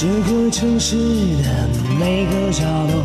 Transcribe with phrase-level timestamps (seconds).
[0.00, 0.94] 这个城市
[1.42, 3.02] 的每个角落，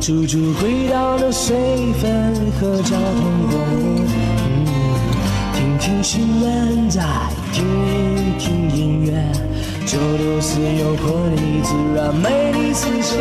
[0.00, 1.52] 处处回荡的水
[2.00, 4.06] 分和交通广播。
[5.52, 7.02] 听听新闻，再
[7.52, 9.20] 听听音乐，
[9.84, 13.16] 九六四有活力，自然美丽四射。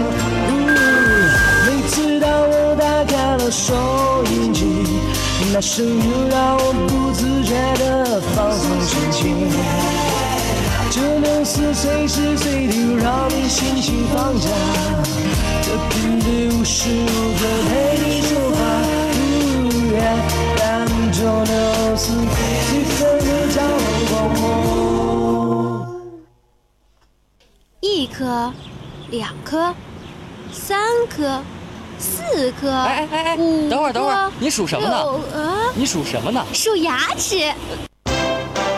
[0.48, 0.78] 嗯，
[1.66, 3.74] 每次当我打开了收
[4.32, 4.64] 音机，
[5.52, 10.01] 那声音让我不自觉地放松心情。
[10.92, 14.50] 九六四随时随地让你心情放假，
[15.62, 17.06] 这频率无时无
[17.40, 18.62] 刻陪你出发。
[27.80, 28.52] 一颗，
[29.12, 29.74] 两颗，
[30.52, 30.78] 三
[31.10, 31.42] 颗，
[31.98, 35.06] 四颗，哎哎哎，五等会儿等会儿，你数什么呢
[35.74, 36.44] 你数什么呢？
[36.54, 37.54] 数牙齿。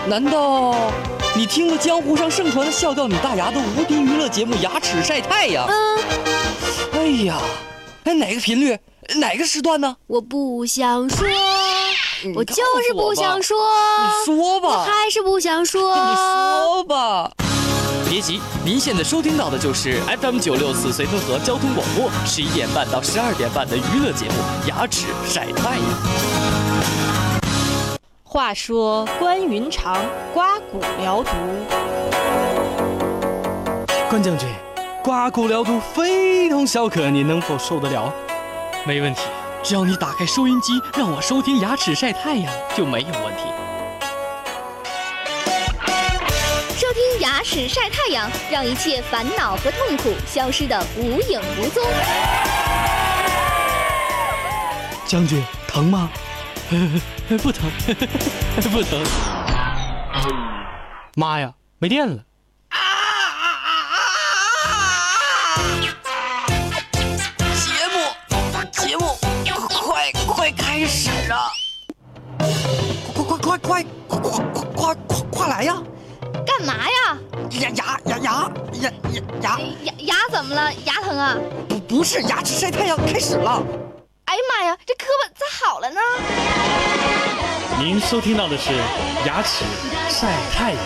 [0.05, 0.75] 难道
[1.35, 5.67] 你听过江湖上盛传的笑掉你大牙的无敌娱乐节目《牙齿晒太阳》？
[5.71, 5.97] 嗯，
[6.93, 7.39] 哎呀，
[8.03, 8.77] 哎哪个频率，
[9.15, 9.95] 哪个时段呢？
[10.05, 11.27] 我不想说，
[12.35, 13.57] 我就是不想说，
[14.03, 15.95] 你说吧我吧，还是不想说。
[15.95, 17.31] 你说吧。
[18.07, 24.33] 别急，您现在收听到的就是 FM 九六四绥芬河交通广播十一点半到十二点半的娱乐节目
[24.69, 25.83] 《牙齿晒太阳》。
[28.33, 29.95] 话说关云长
[30.33, 31.29] 刮骨疗毒，
[34.09, 34.49] 关将军，
[35.03, 38.11] 刮骨疗毒非同小可，你能否受得了？
[38.87, 39.21] 没问题，
[39.61, 43.43] 只要你打开收音机，让我收听《牙齿晒太阳》就没有问题。
[46.75, 51.83] 收听牙齿晒太阳，让一切烦恼和痛苦消失的无影无踪。
[55.05, 56.09] 将军，疼吗？
[57.41, 57.69] 不疼，
[58.71, 59.03] 不疼。
[61.15, 62.23] 妈呀，没电了！
[67.53, 67.95] 节目，
[68.71, 69.17] 节目，
[69.69, 71.51] 快快开始啊！
[73.13, 74.39] 快快快快快快
[74.73, 75.81] 快快快来呀！
[76.45, 77.17] 干嘛呀？
[77.51, 78.51] 牙牙牙牙
[78.81, 80.73] 牙牙牙，牙牙怎么了？
[80.85, 81.37] 牙疼啊？
[81.69, 83.61] 不不是牙齿晒太阳开始了。
[84.25, 86.01] 哎呀妈呀，这胳膊咋好了呢？
[87.79, 88.69] 您收听到的是
[89.25, 89.65] 《牙齿
[90.09, 90.79] 晒太阳》。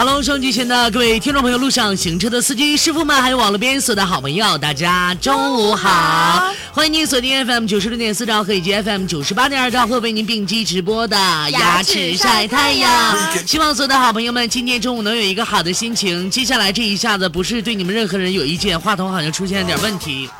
[0.00, 6.50] Hello，收音机前的各位听众朋友，路上行车的司机师傅们，还有网络边所有的好朋友，大家中午好！
[6.72, 11.18] 欢迎您锁定 FM 九十六点四兆和以及 FM 九十八点二兆会为您并机直播的
[11.50, 13.14] 牙齿晒太阳。
[13.46, 16.30] 希望所有的好朋友们今天中午能有一个好的心情。
[16.30, 20.30] 接下来这一下子不是对你们任何人有意见，话筒好像出现了点问题。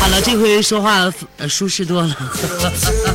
[0.00, 2.16] 好了，这回说话呃舒适多了。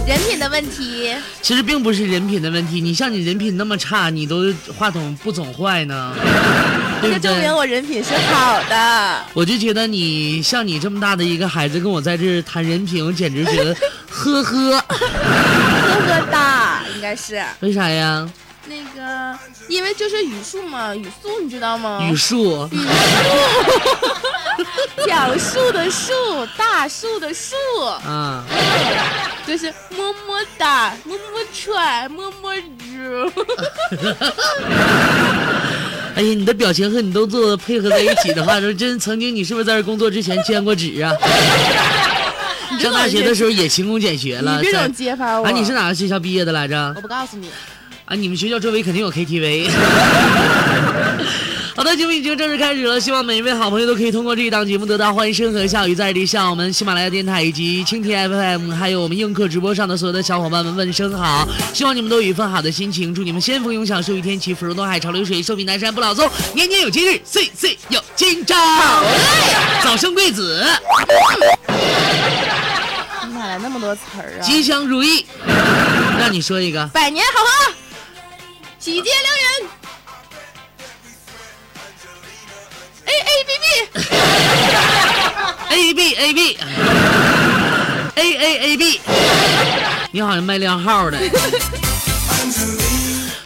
[0.07, 6.13] 人品的问题，其实并不是人品的问题，你像你人品那么差，你都话筒不总坏呢，
[7.01, 7.19] 对不对？
[7.19, 9.25] 这证明我人品是好的。
[9.33, 13.75] 我就觉得你像你这么大的一个孩子，跟我在这儿谈人品，我简直觉得
[14.09, 14.79] 呵呵。
[14.89, 14.95] 呵
[16.07, 18.29] 呵哒，应该是为啥呀？
[18.69, 19.35] 那个，
[19.67, 21.99] 因为就是语数嘛，语速你知道吗？
[22.03, 22.83] 语数，语数，
[25.07, 26.13] 讲述的述，
[26.55, 27.55] 大树的树，
[28.05, 28.43] 啊，
[29.47, 31.21] 就是么么哒，么么
[31.51, 33.31] 踹，么么猪。
[36.15, 41.11] 哎呀，你的表情和你都做配合在一起的话，说真曾经你是不是在这工作之前兼过职啊？
[42.79, 44.57] 上大学的时候也勤工俭学了。
[44.57, 45.45] 你别在总揭发我。
[45.45, 47.01] 啊，你是哪个学校毕业的来着我？
[47.01, 47.49] 不告诉你。
[48.09, 49.69] 啊，你们学校周围肯定有 KTV。
[51.77, 68.55] 好的，节目已经正式开始了，希望每一位好朋友都可以通过这一档节目得到欢声和笑语，在这里向我们喜马拉雅电台以及蜻蜓 FM，还有我们映客直播上的所有的小伙伴们问声好，希望你们都有一份好的心情，祝你们先锋永享寿与天齐，福如东海，潮流水，寿比南山不老松，年年有今日，岁岁有今朝，
[69.83, 70.65] 早生贵子，
[73.27, 74.41] 你哪来那么多词儿啊？
[74.41, 75.23] 吉祥如意。
[76.19, 77.73] 让你说一个，百年好合，
[78.89, 79.45] 喜结良缘。
[83.05, 83.65] A A B B。
[85.69, 86.57] A B A B
[88.15, 88.99] A A A B，
[90.11, 91.19] 你好像卖靓号的。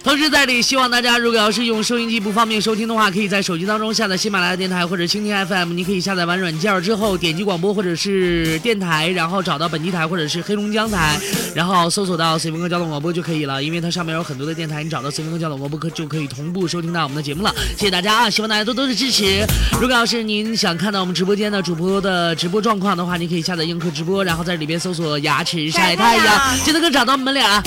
[0.04, 11.18] 同时在这里希望大家，如果要是用收音机不方便收听的话，可以在手机当中下载喜马拉雅电台或者蜻蜓 FM，你可以下载完软件之后点击广播或者是电台，然后找到本地台或者是黑龙江台，
[11.56, 17.56] 然后搜索到随风哥交通广播就可以了，因为它上面有很多的电台，你找到随风哥交通广播可就可以同步收听到我们的节目了。
[17.78, 19.46] 谢谢大家啊，希望大家多多的支持。
[19.80, 27.64] 如果要是您想看到我们直播间的主播的直播状况的话，你可以下载映客直播，然后在里边搜索牙齿晒太阳，就能够找到我们俩。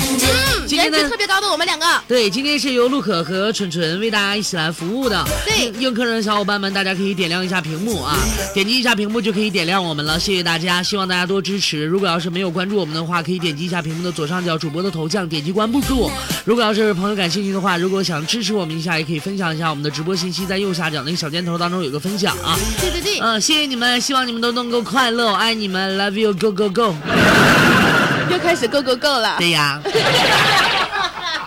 [0.67, 5.25] 今天呢颜值特别高的我们两个，对，今天是由陆可和纯纯为大家一起来服务的。
[5.45, 8.17] 对映映客的小伙伴们，大家可以点亮一下屏幕啊，
[8.53, 10.19] 点击一下屏幕就可以点亮我们了。
[10.19, 11.85] 谢谢大家，希望大家多支持。
[11.85, 16.11] 如果要是没有关注我们的话，可以点击一下屏幕的左上角主播的头像，点击关注。
[16.45, 22.59] 如果要是朋友感兴趣的话，如果想支持我们一下，也可以分享一下我们的直播信息，在右下角那个小箭头当中有个分享啊。
[22.81, 26.95] 对对对，嗯、谢谢你们，希望你们都能够快乐，爱你们，love you，go go go。
[28.31, 29.37] 又开始 go go go 了。
[29.39, 29.81] 对呀，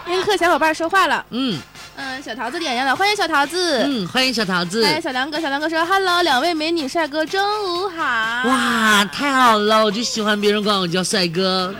[0.09, 1.59] 映客小伙伴说话了，嗯
[1.95, 3.83] 嗯，小桃子点亮了，欢迎小桃子。
[3.85, 4.83] 嗯，欢迎小桃子。
[4.83, 8.03] 欢迎小梁哥，小梁哥说：“Hello，两位美女帅哥，中午好。”
[8.49, 9.83] 哇，太好了！
[9.83, 11.73] 我就喜欢别人管我叫帅哥。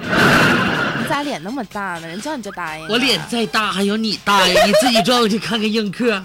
[1.00, 2.08] 你咋脸那么大呢？
[2.08, 2.88] 人叫你就答应。
[2.88, 4.66] 我脸再大还有你大呀！
[4.66, 6.22] 你自己转过去看看映客。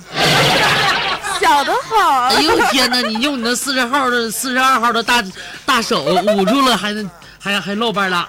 [1.40, 2.42] 小的好哎。
[2.42, 3.00] 呦天哪！
[3.00, 5.24] 你用你那四十号的、四十二号的大
[5.64, 7.08] 大手捂住了，还能
[7.38, 8.28] 还还露半拉。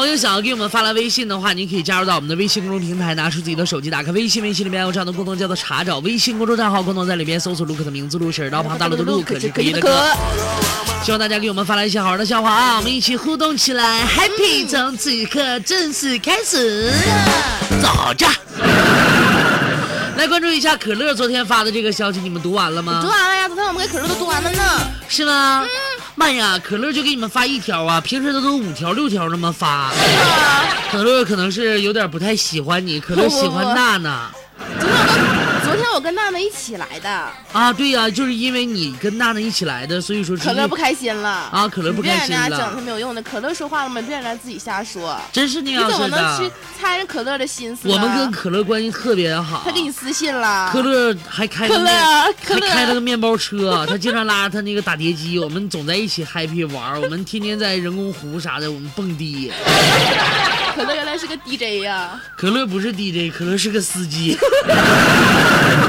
[0.00, 9.90] 朋友想要给我们发来微信的话，您可以加入到我们的微信公众平台，拿出自己的手机，打开微信，微信里面有这样的功能叫做查找，微信公众账号功能在里边搜索陆克的名字陆婶儿，刀旁大陆的陆，可是可以的可。
[11.04, 14.66] 希望大家给我们发来一些好玩的笑话啊，我们一起互动起来，Happy！
[14.66, 16.90] 从此刻正式开始，
[17.82, 18.26] 走着。
[20.16, 23.00] 来关注一下可乐昨天发的这个消息，你们读完了吗？
[23.02, 24.62] 读完了呀，昨天我们给可乐都读完了呢。
[25.08, 25.62] 是吗？
[26.20, 29.90] 妈呀，可乐就给你们发一条啊，平时都都五条六条那么发。
[30.92, 34.30] 可乐可能是有点不太喜欢你，可乐喜欢娜娜
[36.00, 37.10] 我跟娜娜一起来的，
[37.52, 37.70] 啊。
[37.74, 44.00] 对呀、就是因为你跟娜娜一起来的，所以说可乐不开心了啊可乐不开心了别让人家了整他没有用的，可乐说话了吗？
[44.00, 45.20] 别让人家自己瞎说。
[45.30, 46.50] 真是那你怎么能去。
[46.80, 47.86] 猜着可乐的心思？
[47.86, 50.70] 我们跟可乐关系特别好他，给你私信了。
[50.72, 59.52] 可乐还开了可乐面啊可还乐开了个面包车，他经常拉着他那个打碟机，我们总在一起 happy 玩，我们天天在人工湖啥的，我们蹦迪。
[60.74, 64.38] 可乐原来是个 DJ 呀，可乐不是 DJ，可乐是个司机。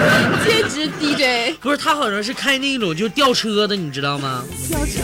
[0.45, 1.55] 兼职 DJ。
[1.59, 4.43] 不是，他好像是开那种就是吊车的，你知道吗？
[4.69, 5.01] 吊车。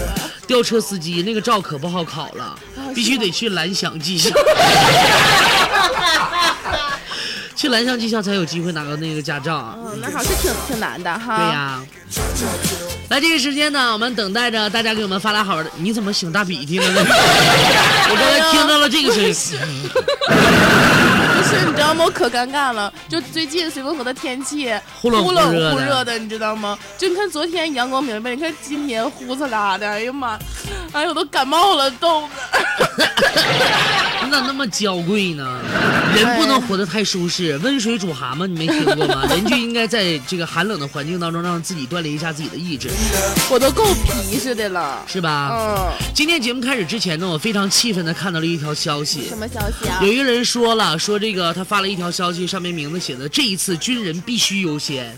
[0.47, 2.57] 吊车司机那个照可不好考了，
[2.95, 4.29] 必须得去蓝翔技校。
[7.55, 9.75] 去蓝翔技校才有机会拿到那个驾照。
[9.83, 11.37] 嗯，那好是挺挺难的哈。
[11.37, 11.81] 对呀、
[13.09, 15.71] 来这个时间呢，我们等待着大家给我们发来好玩的。
[15.75, 17.03] 你怎么擤大鼻涕了呢？
[18.09, 19.33] 我刚才听到了这个声音。
[21.47, 22.03] 不是，你知道吗？
[22.05, 22.91] 我可尴尬了。
[23.07, 24.69] 就最近绥芬河的天气
[25.01, 25.31] 忽冷忽
[25.79, 26.77] 热的你知道吗？
[26.97, 30.37] 就你看昨天阳光明媚，你看今天呼呲啦的，哎呀妈，
[30.91, 32.35] 哎呦我都感冒了，冻的。
[34.25, 35.59] 你咋那么娇贵呢？
[36.17, 39.25] 人不能活得太舒适，温水煮蛤蟆，你没听过吗？
[39.29, 42.89] 人就应该在这个寒冷的环境当中，让自己锻炼一下自己的意志，
[43.51, 45.03] 我都够皮实的了。
[45.07, 45.49] 是吧？
[45.51, 50.11] 嗯，今天节目开始之前呢，我非常气愤的看到了一条消息什，么消息啊有？
[50.11, 55.15] 一个人说了，说这个他发了一条消息，上面名字写的“这一次军人必须优先”。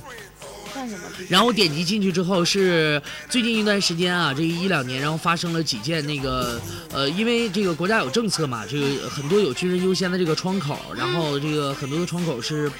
[0.79, 1.03] 干什么？
[1.27, 6.57] 然后我点击进去之后，是最近一段时间啊，这一两年，然后发生了几件那个
[6.93, 12.71] 呃，因为这个国家有政策嘛，这个很多有军人优先的这个窗口，然后这个很多的窗口是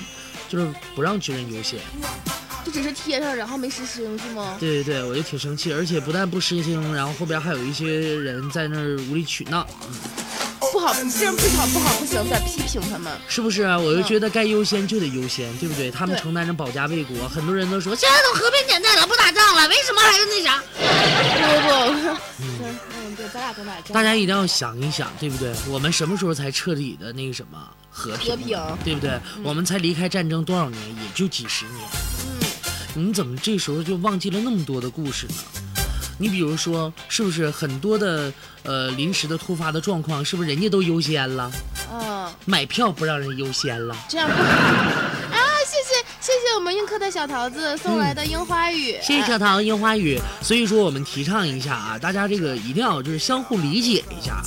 [0.48, 1.78] 就是不让军人优先。
[2.64, 4.56] 就只是贴上，然后没实行是吗？
[4.62, 9.68] 对对对，我就挺生气，而且不但不实行，然后后边还有一些人在那儿无理取闹，
[10.72, 13.12] 不好，这样不好，不好，不行，得批评他们。
[13.28, 13.78] 是不是啊？
[13.78, 15.90] 我就觉得该优先就得优先，对不对？
[15.90, 20.64] 他们承担着保家卫国，很多人都说现在都和平年代了，不打仗了，为什么还是那啥？
[20.80, 23.50] 不不不，嗯，对，咱俩。
[23.92, 25.52] 大家一定要想一想，对不对？
[25.68, 27.58] 我们什么时候才彻底的那个什么
[27.90, 28.32] 和平？
[28.32, 29.20] 和平对不对？
[29.44, 30.82] 我们才离开战争多少年？
[30.82, 31.88] 也就几十年。
[32.96, 35.34] 嗯，你怎么这时候就忘记了那么多的故事呢？
[36.20, 38.32] 你比如说，是不是很多的
[38.64, 41.50] 呃临时的突发的状况，是不是人家都优先了？
[41.92, 43.96] 嗯，买票不让人优先了？
[44.08, 45.40] 这样不好啊！
[45.66, 50.20] 谢谢谢谢我们映客的小桃子送来的樱花雨，谢谢小桃樱花雨。
[50.42, 54.44] 所以说，我们提倡一下啊，大家这个一定要就是相互理解一下。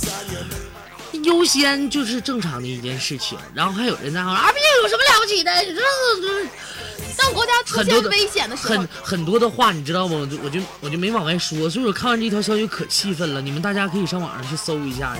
[1.23, 5.51] 优先就是正常的一件事情，然后还有人在那啊，这有什么了不起的？
[5.61, 5.81] 你这
[7.17, 10.17] 当国家出现危险的时候很，很多的话，你知道吗？
[10.19, 13.41] 我就我就我就没往外说，所以我看完这条消息可气愤了。
[13.41, 15.15] 你们大家可以上网上去搜一下，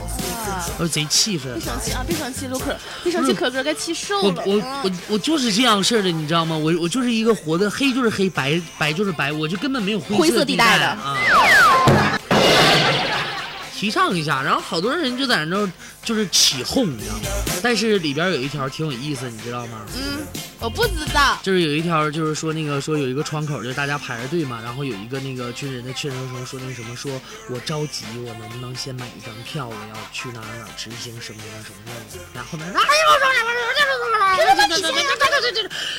[0.78, 1.64] 我贼气愤别。
[1.64, 2.04] 生气啊！
[2.08, 4.44] 别生气，陆可，别生气，可哥该气瘦了。
[4.46, 6.56] 我我嗯我我就是这样事儿的，你知道吗？
[6.58, 11.18] 我我就是一个活的黑就是黑，白白就是白，我就根本没有灰灰色地地带的啊。
[13.76, 15.70] 提倡一下，然后好多人就在那儿
[16.06, 17.22] 就是起哄，你知道吗？
[17.62, 19.82] 但是里边有一条挺有意思，你知道吗？
[19.96, 20.26] 嗯，
[20.64, 21.38] 我不知道。
[21.44, 27.12] 就是有一条，就是说那个说有一个窗口，就是大家排着队嘛，然后有一个那个军人的确认的时候说那个什么，说
[27.50, 32.26] 我着急，我能不能先买一张票，我要去哪哪执行什么样什么任务？
[32.34, 32.82] 然后呢，哎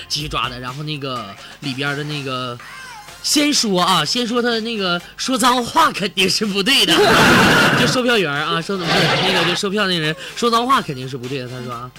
[0.08, 1.26] 继续抓的，然后那个
[1.60, 2.58] 里边的那个。
[3.22, 6.94] 先说啊，先说他那个说脏话肯定是不对的，
[7.80, 11.48] 就售票员啊，说不是那个就售票那人说脏话肯定是不对的。
[11.48, 11.90] 他说啊，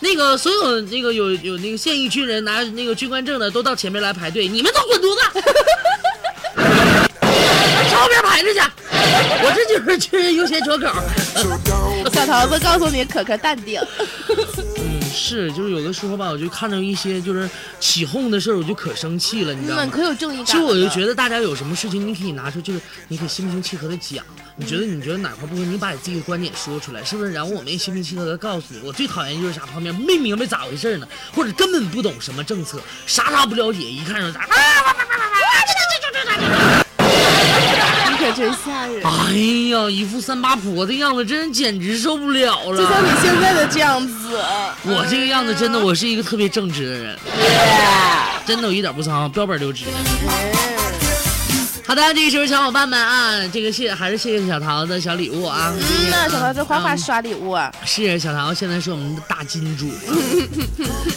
[0.00, 5.20] 那个所有那个有有那个现役军人拿那个军官证的都到前面来排队，你们都滚犊子，
[7.90, 8.60] 上后边排着去。
[9.42, 10.88] 我这就是军人优先窗口。
[12.12, 13.80] 小桃子告诉你，可可淡定。
[14.78, 19.92] 嗯，是，就是有的时候吧，我就看到一些就是起哄的事儿，我就可生气了，你知道嗯，吗？
[19.94, 20.46] 可有正义感。
[20.46, 24.24] 其实我就觉得大家有什么事情，你可以拿出，就是你可以心平气和的讲。
[24.60, 27.32] 你觉得你觉得哪块不合，你把你自己的观点说出来，是不是？
[27.32, 28.80] 然后我们也心平气和的告诉你。
[28.84, 34.46] 我最讨厌就是啥，旁边没明白咋回事呢，或者根本不懂什么政策，啥啥不了解，一看就咋。
[38.10, 39.32] 你可真吓人，哎
[39.70, 43.02] 呀，一副三八婆的样子，真简直受不了了就像。
[43.02, 44.38] 你现在的这样子。
[44.84, 47.18] 我这个样子真的，我是一个特别正直的人，
[48.44, 49.86] 真的我一点不脏，标本留直。
[51.90, 55.74] 好的，这个时候小伙伴们啊，这个谢还是谢谢小桃子小礼物啊。
[55.76, 59.90] 嗯呐，小桃子花花刷礼物啊，是小桃现在是我们的大金主，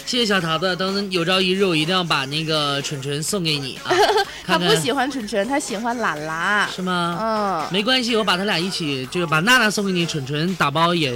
[0.03, 0.75] 谢谢小桃子。
[0.75, 3.93] 等有朝一日我一定要把那个蠢蠢送给你啊，
[4.47, 6.67] 他不喜欢蠢蠢，他喜欢懒懒。
[6.75, 7.19] 是吗？
[7.21, 11.13] 嗯，没关系，我把他俩一起，就是把娜娜送给你，蠢蠢打包也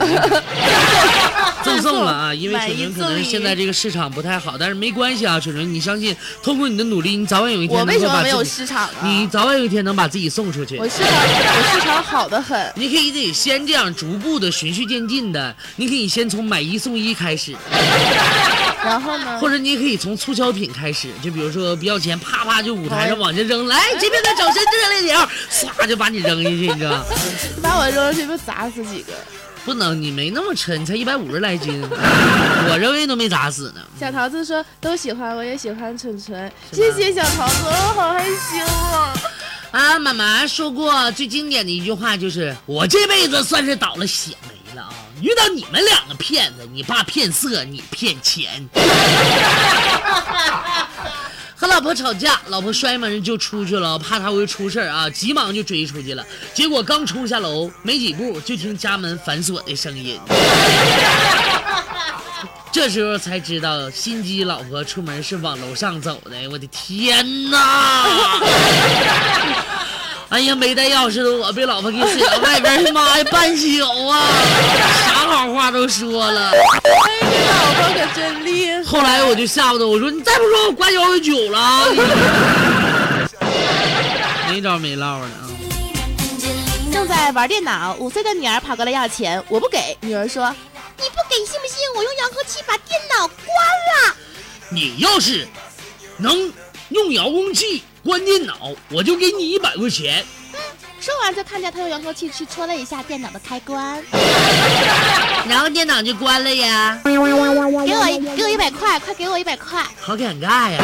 [1.64, 8.94] 赠送了啊，因为蠢蠢可能现在这个市场不太好，但是没关系啊，蠢蠢，你相信，通过你的努力，你早晚有一天我能为什么没有够把市场啊？
[9.04, 10.88] 你早晚有一天能把自己送出去我。
[10.88, 12.72] 市场，我市场好的很。
[12.76, 17.56] 你可以得先这样逐步的循序渐进的，你可以先从买一送一开始，
[18.84, 19.40] 然后呢？
[19.40, 27.06] 或者你也可以从促销品开始，就比如说不要钱，啪啪就舞台上往下扔，来这边的掌声热烈点儿，唰就把你扔下去，你知道吗？
[27.62, 29.14] 把我扔上去，不砸死几个？
[29.68, 33.82] 不能，你没那么沉，你才一百五十来斤，我认为都没咋死呢。
[34.00, 36.50] 小桃子说都喜欢，我也喜欢蠢蠢。
[36.72, 39.14] 谢谢小桃子，我好害羞啊！
[39.72, 44.94] 啊，妈妈说过最经典的一句话就是：我这辈子算是倒了血霉了啊！
[45.22, 48.66] 遇到你们两个骗子，你爸骗色，你骗钱。
[51.60, 56.24] 和老婆吵架，老婆摔门就出去了，怕他会出事儿啊，急忙就追出去了。
[56.54, 60.20] 结果刚冲下楼没几步，就听家门反锁的声音。
[62.72, 68.40] 这时候才知道心机老婆出门是往楼上走的，我的天哪！
[70.30, 74.20] 哎呀，没带钥匙的我被老婆给塞到外边去，妈呀，半宿啊，
[75.28, 76.52] 好话都说了。
[76.52, 76.58] 哎，
[77.22, 78.84] 你老婆可真厉害。
[78.84, 81.86] 后来我就吓唬他，我说你再不说我灌幺幺九了啊。
[84.50, 85.44] 没招没落的啊。
[86.92, 89.96] 正在玩电脑，五岁的女儿跑过来要钱，我不给。
[90.02, 90.50] 女儿说
[90.98, 93.38] ：“你不给信不信我用遥控器把电脑关
[94.08, 94.16] 了
[94.70, 95.48] 你要是
[96.18, 96.52] 能
[96.90, 100.26] 用遥控器关电脑，我就给你一百块钱。？”
[101.08, 104.04] 说完就看见他用遥控器去戳了一下电脑的开关，
[105.48, 107.32] 然后电脑就关了呀，给我一
[108.36, 109.82] 给我一百块，快给我一百块。
[110.02, 110.84] 好尴尬呀，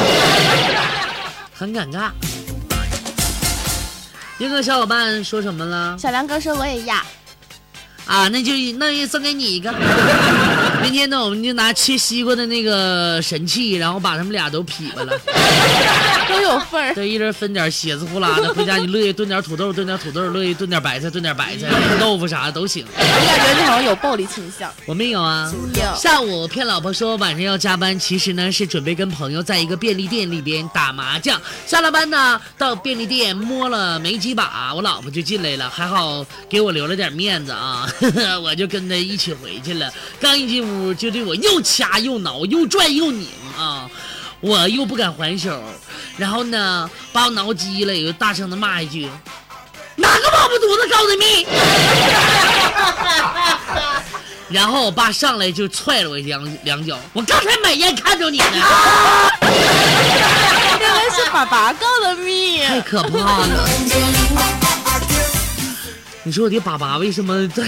[1.53, 2.09] 很尴尬。
[4.37, 5.97] 一个小伙伴说什么了？
[5.99, 6.95] 小梁哥说我也要，
[8.05, 9.73] 啊，那就那也送给你一个。
[10.83, 15.17] 明天呢，我们就拿切西瓜的那个神器，然后把他们俩都劈巴了。
[16.27, 16.93] 都有份儿。
[16.93, 22.85] 对，一人分点血滋呼啦的，回家你乐意炖点土豆，炖点土豆；乐意炖点白菜，炖点白菜，炖豆腐啥的都行。
[22.97, 24.69] 我感觉你好像有暴力倾向。
[24.85, 25.51] 我没有啊。
[25.75, 31.39] 有下午骗老婆说晚上要加班，其实呢是准备跟朋友在一个便利店里边打麻将。
[31.65, 37.87] 下了班呢，到便利店摸了没几把，我老婆就进来了，还好给我留了点面子啊，
[38.41, 39.91] 我就跟她一起回去了。
[40.19, 43.27] 刚一进屋就对我又掐又挠又拽又拧
[43.57, 43.89] 啊，
[44.39, 45.61] 我又不敢还手，
[46.17, 49.09] 然后呢把我挠急了，又大声的骂一句
[49.95, 51.45] ：“哪个王八犊子告的密？”
[54.53, 56.99] 然后我爸上来就踹了我两两脚。
[57.13, 58.45] 我刚才买烟看着你呢，
[60.79, 62.59] 原来是爸爸告的密。
[62.59, 63.67] 太可怕了。
[66.25, 67.63] 你说我的爸爸为什么在？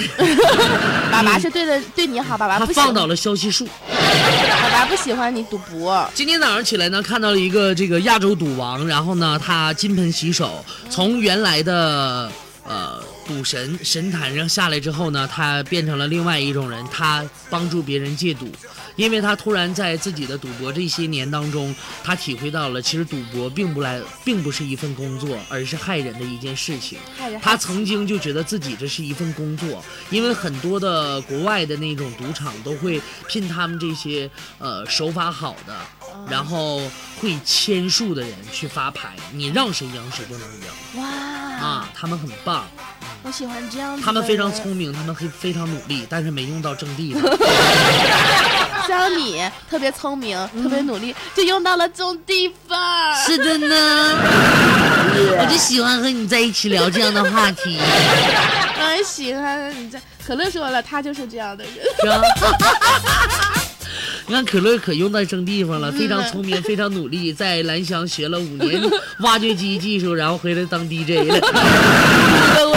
[1.15, 3.65] 爸爸是对的，对你好，爸爸他不喜欢放倒了消息树。
[3.87, 6.05] 爸爸不喜欢你赌博。
[6.13, 12.29] 今天早上起来呢，看到了一个这个亚洲赌王，然后呢，他金盆洗手，从原来的
[12.67, 18.51] 呃赌神神坛上下来之后呢，他变成了另外一种人，他帮助别人戒赌，
[18.95, 26.97] 因为他突然在自己的赌博这些年当中，他体会到了其实赌博并不来，并不是一份工作，而是害人的一件事情。
[27.41, 35.75] 他曾经就觉得自己这是一份工作，因为很多的国外的那种赌场都会聘他们这些呃手法好的，
[36.29, 36.79] 然后
[37.19, 42.65] 会签数的人去发牌，你让谁赢谁就能赢哇啊，他们很棒，
[43.23, 44.01] 我喜欢这样的。
[44.03, 47.21] 他们非常聪明，他们非非常努力，但是没用到正地上。
[48.87, 53.15] 像你特别聪明，特别努力，就用到了这种地方。
[53.15, 54.15] 是的呢，
[55.39, 57.79] 我就喜欢和你在一起聊这样的话题，
[58.79, 60.01] 我也喜欢你在。
[60.25, 61.73] 可乐说了，他就是这样的人。
[64.27, 68.81] 你看可乐可用在正地方了，非常聪明，非常努力，在蓝翔学了五年
[69.19, 71.35] 挖掘机技术，然后回来当 DJ 了。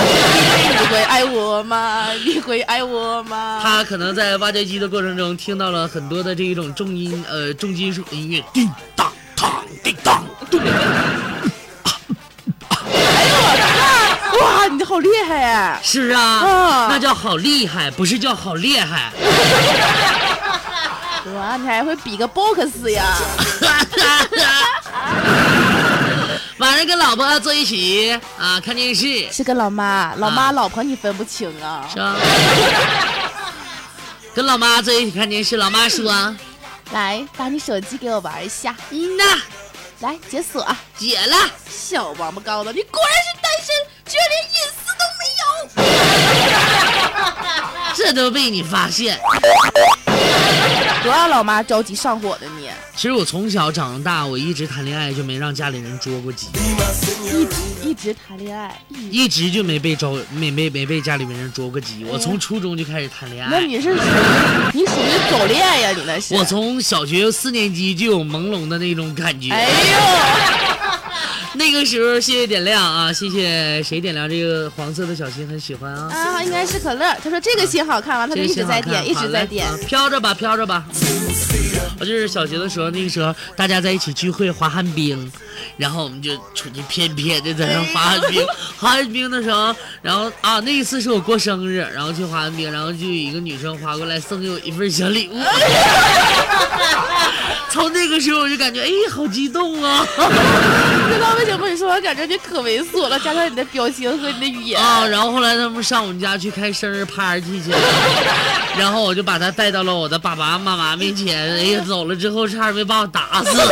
[0.80, 2.08] 你会爱我吗？
[2.24, 3.60] 你会爱我吗？
[3.62, 10.22] 他可能在挖掘机的过程中听到了很多的这一种重音，呃，重金属音乐，叮当当，叮当。
[14.40, 15.80] 哇，你好厉害哎！
[15.82, 19.10] 是啊，啊那叫好厉害，不是叫好厉害。
[21.34, 23.04] 哇，你还会比个 box 呀？
[26.58, 31.88] 晚上跟老婆坐一起啊，看电视，是跟老妈，老妈老婆你分不清啊？
[31.92, 32.16] 是吧？
[34.34, 36.12] 跟老妈坐一起看电视，老妈说
[36.92, 39.22] 来，把你手机给我玩一下，：“嗯呐，
[40.00, 40.66] 来解锁。
[40.96, 41.36] 解了。
[41.68, 43.74] 小王八羔子，你果然是单身，
[44.06, 45.42] 居然连隐私都没有。”
[47.96, 49.18] 这都被你发现。
[51.02, 56.48] 多让老妈着急上火的你，其实我从小长大，我一直谈恋爱就没让家里人捉过鸡，
[57.24, 57.56] 一直
[57.88, 62.04] 一直谈恋爱，一一直就没被招没没没被家里面人捉过鸡。
[62.04, 64.08] 我从初中就开始谈恋爱，那你是属于
[64.74, 65.90] 你属于早恋呀？
[65.92, 66.34] 你那是？
[66.34, 69.52] 我从小学四年级就有朦胧的那种感觉。
[69.52, 69.70] 哎呦，
[71.54, 76.08] 那个时候，谢谢点亮啊，谢谢谁点亮这个黄色的小心，很喜欢啊。
[76.12, 77.16] 啊，应该是可乐。
[77.22, 78.26] 他说这个心好看啊？
[78.26, 80.84] 他就一直在点，一直在点飘着吧，飘着吧。
[82.00, 85.30] 我就是小学的时候，那个时候大家在一起聚会滑旱冰，
[85.76, 88.46] 然后我们就出去翩翩的在那滑旱冰。
[88.78, 95.38] 滑旱冰的时候，然后啊，那一次是我过生日，然后去滑旱冰，然后就有一个女生滑过来送给我一份小礼物。
[97.70, 100.04] 从那个时候我就感觉，哎，好激动啊！
[100.16, 104.80] 不知道为什么你说我感觉你可猥琐了，加上你的表情和你的语言。
[104.80, 107.78] 啊，然后后来他们上我们家去开生日 party 去了，
[108.78, 111.52] 然后我就把他带到了我的爸爸妈妈面前。
[111.58, 113.50] 哎呀， 走了之后差点没把我打死。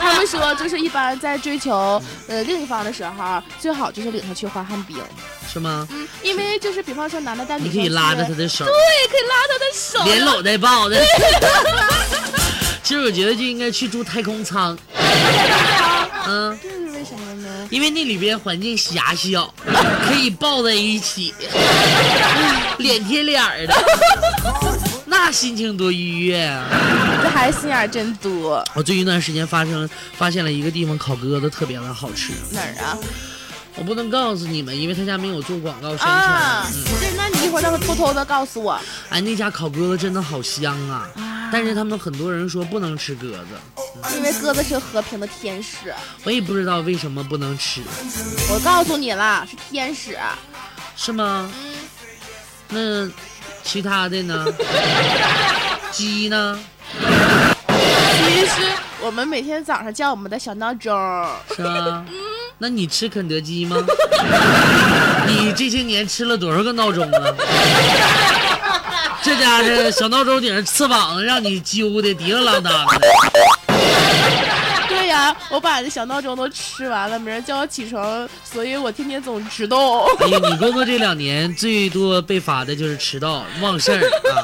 [0.00, 4.96] 他们说，就是一般在追求呃另一方的时候，最好就是领他去滑旱冰，
[5.52, 5.86] 是吗？
[5.90, 8.72] 嗯因为就是比方说男的带女你可以拉着他的手，对，
[9.10, 10.98] 可以拉他的手，连搂带抱的。
[12.82, 14.76] 其实我觉得就应该去住太空舱，
[16.26, 17.68] 嗯，这是为什么呢？
[17.70, 19.52] 因为那里边环境狭小，
[20.06, 21.34] 可以抱在一起，
[22.78, 23.74] 脸贴脸儿的，
[25.24, 26.68] 那心情多愉悦啊！
[27.22, 32.98] 这孩子心眼儿真多，我最近一段时间发生发现了一个地方烤鸽子特别的好吃，哪儿啊？
[33.76, 36.12] 我不能告诉你们，因为他家没有做广告宣传。
[36.12, 38.78] 啊，嗯，对，那你一会儿到时候偷偷的告诉我。
[39.08, 41.08] 哎，那家烤鸽子真的好香啊！
[41.16, 47.80] 啊但是他们很多人说不能吃鸽子，因为鸽子是和平的天使，我也不知道为什么不能吃，
[48.50, 50.18] 我告诉你了，是天使。
[50.98, 51.50] 是吗？
[51.56, 51.72] 嗯
[52.68, 53.08] 那
[53.64, 54.44] 其他的呢？
[55.90, 56.58] 鸡呢？
[56.98, 58.52] 其实
[59.00, 60.92] 我们每天早上叫我们的小闹钟，
[61.56, 62.04] 是啊。
[62.58, 63.76] 那你吃肯德基吗？
[65.26, 67.34] 你这些年吃了多少个闹钟啊？
[69.22, 72.86] 这家伙小闹钟顶上翅膀让你揪的滴了啷当的。
[75.50, 80.06] 我把这小闹钟都吃完了，没人叫我起床，所以我天天总迟到。
[80.20, 84.00] 哎呀，你工作这两年最多被罚的就是迟到、忘事儿
[84.32, 84.42] 啊。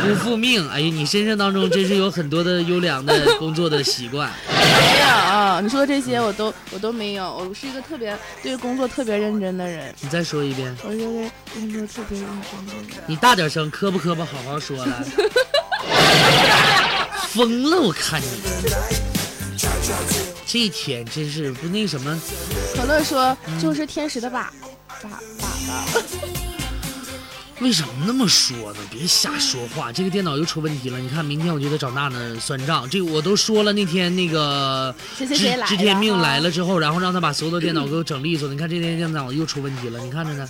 [0.00, 0.68] 不不复命。
[0.70, 4.30] 哎呀，你身上当中真是有很多的优良的工作的习惯。
[4.48, 7.24] 没有，你说这些我都我都没有。
[7.24, 9.94] 我是一个特别对工作特别认真的人。
[10.00, 10.74] 你再说一遍。
[10.82, 13.04] 我是对工作特别认真的人。
[13.06, 14.24] 你大点声，磕不磕巴？
[14.24, 15.04] 好好说来。
[17.28, 18.26] 疯了，我看你。
[20.46, 22.20] 这一天真是不那什么。
[22.74, 24.52] 可乐说就是天使的把
[25.02, 25.84] 把把把。
[27.60, 28.78] 为什么那么说呢？
[28.88, 29.90] 别瞎说话！
[29.90, 30.98] 这个电脑又出问题了。
[31.00, 32.88] 你看，明天我就得找娜娜算账。
[32.88, 38.48] 这个我都说了，那天那个知知天命来了之后，然后让他把所有的电脑给我整利索。
[38.48, 40.48] 你看这天电脑又出问题了，你看着呢。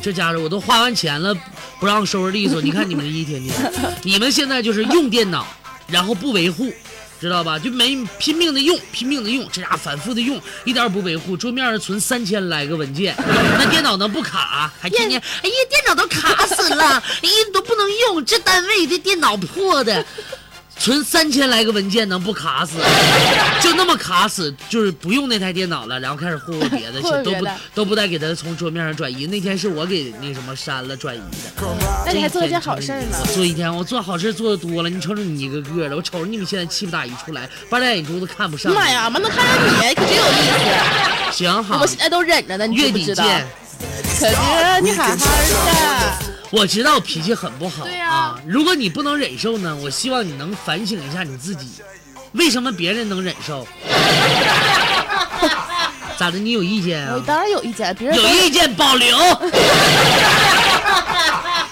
[0.00, 1.36] 这家伙我都花完钱了，
[1.78, 2.62] 不让收拾利索。
[2.62, 5.46] 你看你们这一天天， 你们现在就是用电脑，
[5.86, 6.72] 然后不维护。
[7.20, 7.58] 知道吧？
[7.58, 11.36] 就没拼命的用，拼命的用，这家反复的用，一点不维护。
[11.36, 13.14] 桌面上存三千来个文件，
[13.58, 14.72] 那电脑能不卡？
[14.80, 16.84] 还天天，哎呀，电脑都卡死了，
[17.22, 18.24] 哎呀，都不能用。
[18.24, 20.04] 这单位的电脑破的。
[20.80, 22.78] 存三千来个文件能不卡死？
[23.60, 29.26] 就那么卡死，就是不用那台电脑了，然后开始霍霍别的去， 都不都不带给他从桌面上转移。
[29.26, 31.76] 那天是我给那什么删了转移的。
[32.06, 33.18] 那你还做一件好事呢？
[33.20, 34.88] 我做一天，我做好事做的多了。
[34.88, 38.72] 你瞅瞅你一个个的，我瞅着你们现在气不打一处来，八大眼珠子看不上。
[38.72, 41.36] 妈呀，妈能看上你可真有意思。
[41.36, 43.46] 行好，我现在都忍着呢，你月底见。
[44.18, 46.39] 可是你好好的。
[46.50, 48.38] 我知道脾气很不好啊！
[48.44, 51.80] 如果你不能忍受呢，我希望你能反省一下你自己，
[52.32, 53.66] 为什么别人能忍受？
[56.18, 56.38] 咋的？
[56.38, 57.14] 你有意见啊？
[57.14, 59.16] 我当然有意见，别人有意见保留。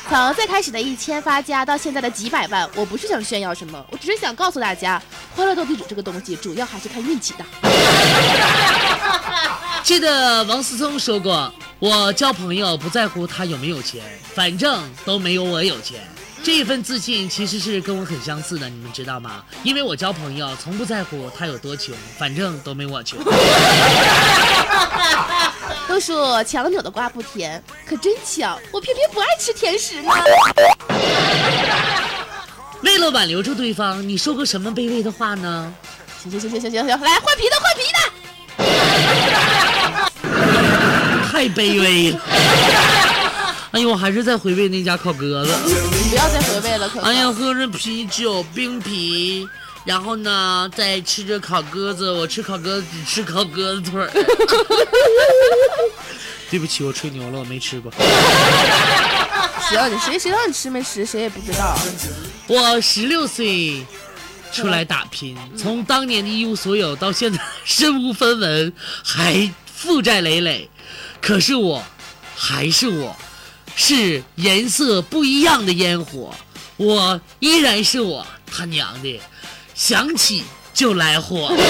[0.08, 5.02] 从最开始的一千发家到现在的几百万，我不是想炫耀什么，我只是想告诉大家，
[5.34, 7.44] 欢乐斗地主这个东西主要还是看运气的。
[9.82, 14.02] 记得王思聪说过：“我交朋友不在乎他有没有钱，
[14.34, 16.00] 反正都没有我有钱。”
[16.42, 19.44] 这一份自信其实是跟我很相似的，你们知道吗？
[19.62, 23.18] 因为我交朋友从不在乎他有多穷，反正都没我穷。
[25.88, 30.10] 都说强扭的瓜不甜，可真巧，我偏偏不爱吃甜食呢。
[32.82, 35.74] 为了挽留住对方，你说过什么卑微的话呢？
[36.22, 37.98] 行行行行行行行，来换皮的换皮的。
[41.38, 42.20] 太卑微了！
[43.70, 45.52] 哎呦，我还是在回味那家烤鸽子。
[46.10, 49.48] 不要再回味了，哎呀，喝着啤酒冰啤，
[49.84, 52.10] 然后呢，再吃着烤鸽子。
[52.10, 54.10] 我吃烤鸽子只吃烤鸽子腿儿。
[56.50, 57.92] 对不起，我吹牛了，我没吃过。
[59.70, 61.78] 行，你谁谁让你吃没吃，谁也不知道。
[62.48, 63.86] 我十六岁。
[64.50, 68.72] 出来打拼，从当年的一无所有到现在身无分文，
[69.04, 70.66] 还负债累累，
[71.20, 71.84] 可是我，
[72.34, 73.14] 还是我，
[73.76, 76.34] 是颜色不一样的烟火，
[76.76, 79.20] 我依然是我，他娘的，
[79.74, 81.52] 想起就来火。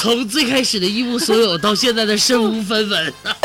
[0.00, 3.12] 从最开始的一无所有到现在的身无分文，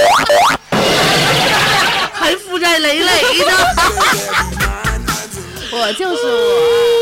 [2.14, 3.46] 还负债累累的，
[5.72, 6.95] 我就是我。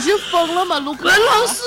[0.00, 1.04] 你是疯了吗，卢克？
[1.04, 1.60] 文老师，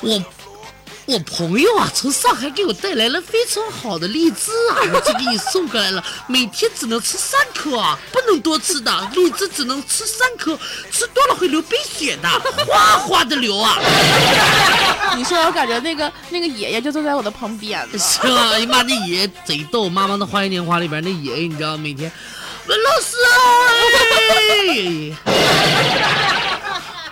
[0.00, 0.24] 我
[1.06, 6.04] 我朋友啊，从上海给我带来了非常好的荔枝啊，我就给你送过来了。
[6.26, 9.08] 每天只能吃三颗啊，不能多吃的。
[9.14, 10.58] 荔枝只能吃三颗，
[10.90, 12.28] 吃多了会流鼻血的，
[12.66, 13.78] 哗哗的流啊。
[15.16, 17.88] 你说，我感觉那个那个爷爷就坐在我的旁边。
[17.96, 19.88] 是啊，哎呀妈，那爷爷贼逗。
[19.88, 22.10] 妈妈的花样年华里边那爷爷，你知道每天。
[22.70, 23.32] 文老师啊！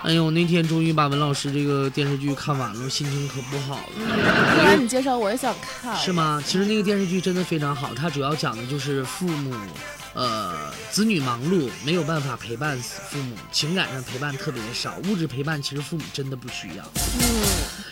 [0.05, 3.83] 哎呦，那天终于把文老师这个电视剧看完了，心情可不好了。
[4.55, 5.93] 突然你介绍，我也想看。
[5.97, 6.41] 是吗？
[6.45, 9.53] 其实那个电视剧真的非常好，它主要讲的就是父母。
[10.13, 16.83] 呃，子女忙碌，没有办法陪伴父母，情感上陪伴特别的少，物质陪伴其实父母真的不需要。
[16.95, 17.23] 嗯，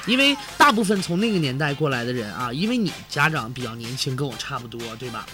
[0.07, 5.27] 因为大部分从那个年代过来的人啊，因为你家长比较年轻，跟我差不多，对吧？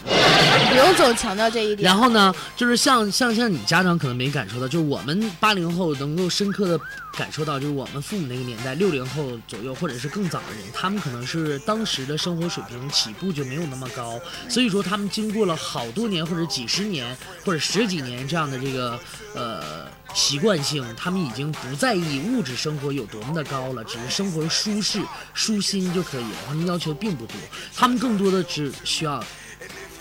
[0.69, 1.87] 不用总强调这一点。
[1.87, 6.79] 然后呢，就是像像像你家长可能没感受到，就是我们八零后能够深刻的
[7.17, 16.83] 感受到，就是我们父母那个年代，六零后左右或者是更早的人，他们可能是当时的生活水平起步就没有那么高，所以说他们经过了好多年或者几十。
[16.83, 18.99] 年或者十几年这样的这个
[19.33, 25.01] 呃习惯性，他们已经不在意物质生活有多么的高了，只是生活舒适
[25.33, 26.37] 舒心就可以了。
[26.45, 27.35] 他们要求并不多，
[27.73, 29.13] 他们更多的只需要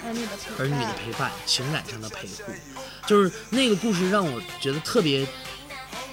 [0.02, 0.20] 儿女
[0.80, 2.52] 的陪伴，情感上的陪护。
[3.06, 5.26] 就是那个故事让我觉得特别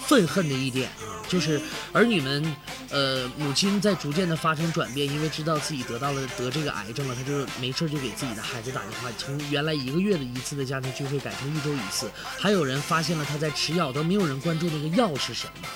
[0.09, 1.61] 愤恨的一点啊，就是
[1.93, 2.55] 儿女们
[2.89, 12.09] 呃，母亲在逐渐的发生转变，因为知道自己得到了得这个癌症了，她就没事就给自己的孩子打电话，从原来一个月的一次的家庭聚会改成一周一次。
[12.39, 15.67] 还有人发现了她在吃药，都没有人关注那个药是什么。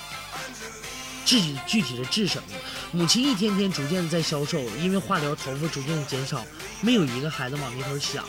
[1.24, 2.58] 治具体的治什么？
[2.92, 6.44] 母亲一天天逐渐在消瘦，因为化疗头发逐渐减少，
[6.82, 8.26] 没有一个孩子往那头想。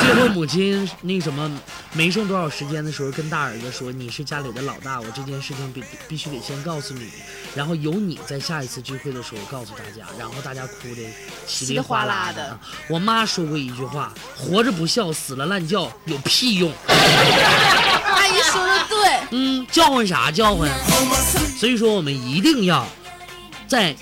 [0.04, 1.50] 最后母亲那什么
[1.92, 7.08] 没剩多少时间的时候，跟大儿子说：“你是家里的老大，我这件事情必必须得先告诉你，
[7.54, 11.02] 然后由你在下一次聚会的时候告诉大家。”然后大家哭的
[11.46, 12.58] 稀里哗啦的。
[12.88, 20.68] 我妈说过一句话：“活着不孝，死了烂叫，有屁用。”阿姨说的对，嗯，叫唤啥叫唤？
[21.58, 22.86] 所以说我们一定要。
[23.68, 23.94] 在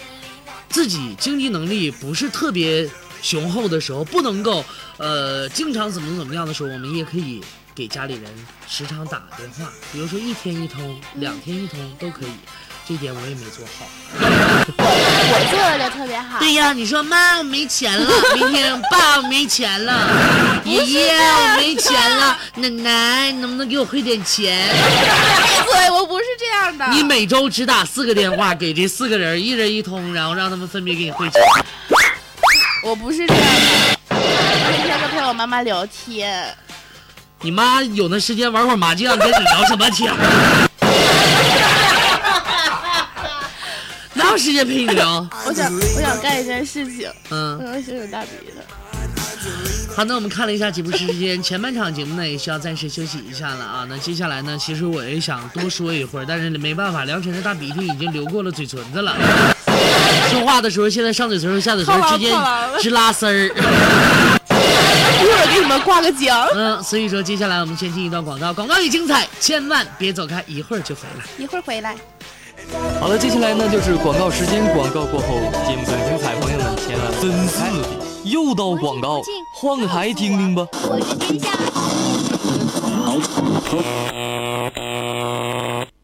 [0.71, 2.89] 自己经济能力不是特别
[3.23, 4.65] 雄厚的时候，不能够
[4.97, 7.43] 呃经常怎么怎么样的时候，我们也可以
[7.75, 8.25] 给家里人
[8.69, 12.31] 时常打电话，比如说一天一通、两天一通都可以。
[12.89, 13.85] 这点我也没做好，
[14.17, 16.39] 我做的特别好。
[16.39, 24.75] 对呀，你说妈我没钱了，明天爸我没钱了，爷爷我没钱了，奶奶能不能给我汇点钱？
[25.67, 26.89] 对，我不是这样的。
[26.95, 31.43] 你每周只打四个电话给这四个人，一人一通，然后让他们分别给你汇钱。
[32.89, 36.43] 我不是这样的，我天天都陪我妈妈聊天。
[37.43, 40.11] 你妈有那时间玩会儿麻将，跟你聊什么天？
[44.15, 45.29] 哪有时间陪你聊？
[45.45, 47.11] 我想，我想干一件事情。
[47.29, 48.57] 嗯，我要擤擤大鼻子。
[49.95, 53.87] 好，那我们看了一下节目时间，前半场节目呢也需要暂时休息一下了啊。
[53.87, 59.15] 那接下来呢，其实我也想多说一会儿，但是没办法，梁晨的大鼻涕已经流过了嘴唇子了。
[60.31, 62.35] 说话的时候，现在上嘴唇和下嘴唇之间
[62.81, 63.33] 直拉丝儿。
[65.21, 66.47] 一会儿给你们挂个奖。
[66.55, 71.25] 嗯，所以说接下来我们先听一段广告，广告里精彩，千万别走开，一会儿就回来。
[71.37, 71.97] 一会儿回来。
[73.01, 74.65] 好了，接下来呢就是广告时间。
[74.75, 77.63] 广告过后，节目更精彩，朋友们千万分丝
[78.25, 79.23] 又到广告，
[79.55, 80.67] 换个台听听吧。
[80.83, 81.49] 我是天下。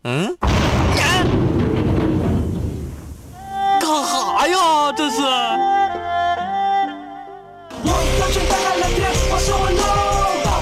[0.05, 0.37] 嗯？
[4.45, 4.93] 干哈呀？
[4.95, 5.17] 这是？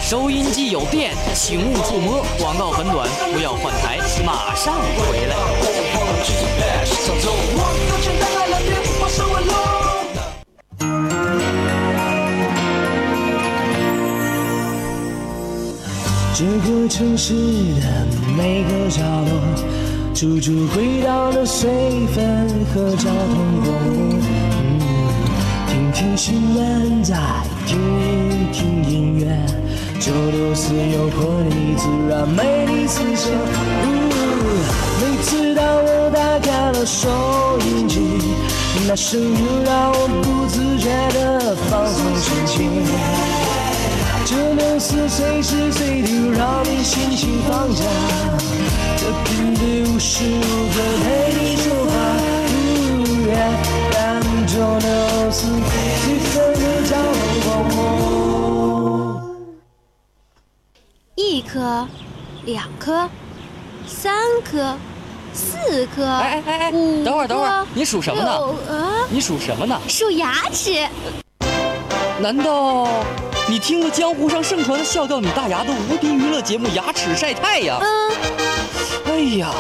[0.01, 2.25] 收音机有电，请勿触摸。
[2.39, 5.37] 广告很短，不要换台，马上回来。
[16.35, 17.35] 这个城市
[17.81, 19.31] 的每个角落，
[20.23, 21.69] 处处回到了水
[22.15, 24.21] 分和交通广播。
[25.67, 27.17] 听听新闻，再
[27.67, 27.77] 听
[28.53, 29.27] 听音乐。
[29.99, 33.31] 九六四有活力，自然美丽四射。
[35.01, 37.09] 每次当我打开了收
[37.67, 37.99] 音机，
[38.87, 43.42] 那声音让我不自觉地放松心情。
[44.25, 47.85] 九六四随时随地让你心情放假，
[48.97, 51.53] 这频率无时无刻陪你。
[61.15, 61.87] 一颗，
[62.45, 63.09] 两颗，
[63.87, 64.77] 三颗，
[65.33, 66.73] 四颗，哎哎哎，
[67.05, 68.31] 等会儿等会儿，你数什么呢？
[68.71, 69.79] 啊，你数什么呢？
[69.89, 70.87] 数牙齿。
[72.21, 72.87] 难道
[73.53, 77.79] 你听过江湖上盛传的笑掉你大牙的无敌娱乐节目《牙齿晒太阳》？
[77.85, 78.11] 嗯。
[79.05, 79.51] 哎呀，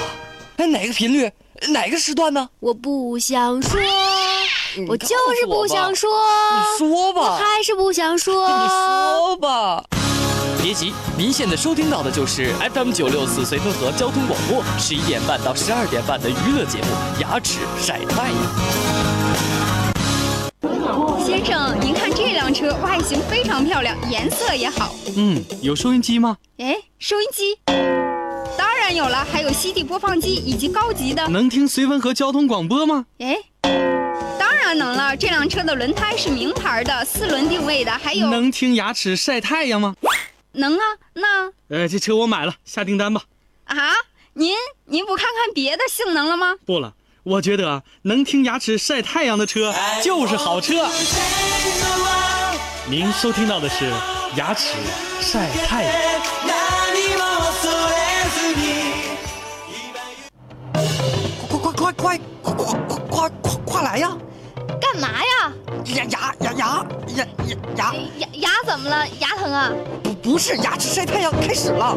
[0.56, 1.30] 哎哪个频率？
[1.68, 2.48] 哪个时段呢？
[2.58, 3.78] 我不想说，
[4.88, 6.10] 我就是不想说。
[6.10, 7.20] 你说吧。
[7.20, 8.48] 我还是不想说。
[8.48, 9.84] 你说吧。
[10.62, 16.86] 别急，您现在收听到的就是 FM 九六四绥芬河交通广播十一点半到十二点半的娱乐节目
[17.20, 18.36] 《牙齿晒太阳》。
[21.24, 24.94] 先生，您看这辆车外形非常漂亮，颜色也好。
[25.16, 26.36] 嗯，有收音机吗？
[26.58, 27.58] 哎，收音机，
[28.56, 31.26] 当然有了，还有 CD 播放机以及高级的。
[31.28, 33.06] 能听绥芬河交通广播吗？
[33.18, 33.36] 哎，
[34.38, 35.16] 当然能了。
[35.16, 38.28] 这辆车的轮胎是名牌的，四轮定位的，还有。
[38.28, 39.94] 能听牙齿晒太阳吗？
[40.52, 43.22] 能啊，那呃，这车我买了，下订单吧。
[43.64, 43.76] 啊，
[44.34, 44.54] 您
[44.86, 46.56] 您不看看别的性能了吗？
[46.66, 50.88] 不了，我觉得能听牙齿晒太阳的车就是好车。
[52.88, 53.92] 您收听到的是
[54.34, 54.74] 牙齿
[55.20, 55.92] 晒太阳。
[61.48, 64.10] 快快快快快快快快快来呀！
[64.80, 65.52] 干嘛呀？
[65.84, 69.06] 牙牙牙牙牙牙牙牙牙怎么了？
[69.20, 69.70] 牙疼啊？
[70.02, 71.96] 不不是，牙齿晒太阳开始了。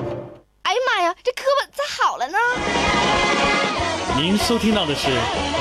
[0.62, 2.38] 哎呀妈呀，这胳膊咋好了呢？
[4.18, 5.10] 您收听到的是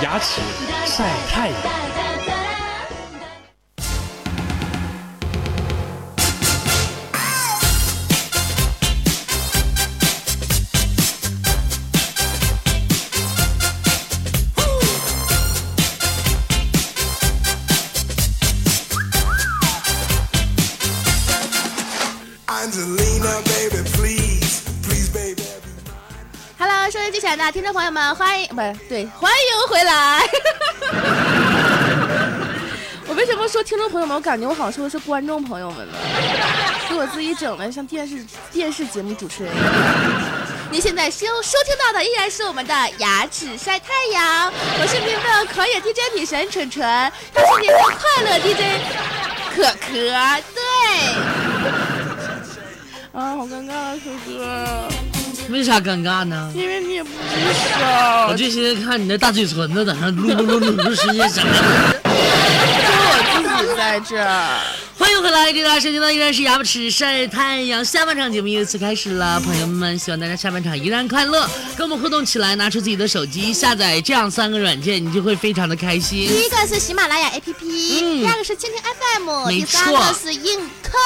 [0.00, 0.40] 牙齿
[0.86, 2.13] 晒太阳。
[27.52, 30.22] 听众朋友们，欢迎不是对，欢迎回来。
[33.06, 34.16] 我为什么说听众朋友们？
[34.16, 35.94] 我感觉我好像说的是观众朋友们呢，
[36.88, 39.66] 给我自己整的像电视电视节目主持人一样。
[40.70, 46.82] 您现在收收听到的依然是我们的牙齿晒太阳，我是您的狂野 DJ 女神纯纯，
[47.32, 48.80] 她是您的快乐 DJ
[49.54, 49.92] 可可，
[50.54, 50.60] 对。
[53.12, 54.93] 啊，好尴尬啊，可可。
[55.50, 56.50] 为啥尴尬呢？
[56.54, 57.12] 因为你也不吱
[57.78, 57.80] 声，
[58.28, 61.52] 我就寻思看你那大嘴唇子在那噜噜噜噜噜是些什么？
[62.04, 62.13] 就
[63.94, 76.26] 欢迎回来，这大家收听到依然是牙不齿晒太阳下半场节目又次开始了，朋友们，希望大家下半场依然快乐，跟我们互动起来，拿出自己的手机下载这样三个软件，你就会非常的开心。
[76.28, 80.98] 第一个是喜马拉雅 APP，、嗯第二个是蜻蜓 FM，没第三错个是映客。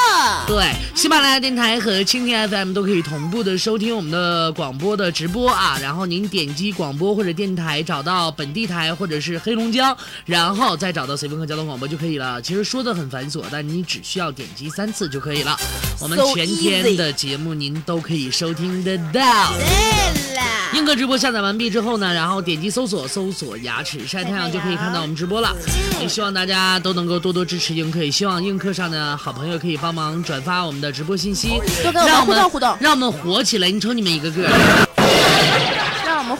[0.46, 5.78] 对，喜马拉雅电台和蜻蜓 FM 都可以同步的收听我们的广播的直播啊。
[5.82, 12.40] 然后您点击广播或者电台，找到本地台或者是黑龙江，然后再找到随风和交通广播就可以了。
[12.40, 15.56] 其实说的很繁琐，但你只需要点击三次就可以了。
[16.00, 19.52] 我们全天的节目您都可以收听得到。
[19.52, 20.42] 对了，
[20.74, 25.54] 映客直播下载完毕之后呢，然后点击搜索，搜索牙齿晒太阳就可以看到我们直播了。
[26.00, 31.60] 也希望大家都能够多多支持映客，也希望映客上的好朋友可以帮忙转发我们的直播信息，
[31.92, 33.68] 让我们让互动互动让我们火起来。
[33.70, 34.48] 你瞅你们一个个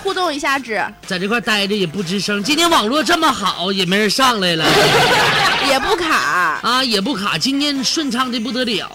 [0.03, 2.43] 互动一下子，在这块待着也不吱声。
[2.43, 4.65] 今天网络这么好，也没人上来了
[5.69, 8.91] 也不卡，啊，也不卡，今天顺畅的不得了。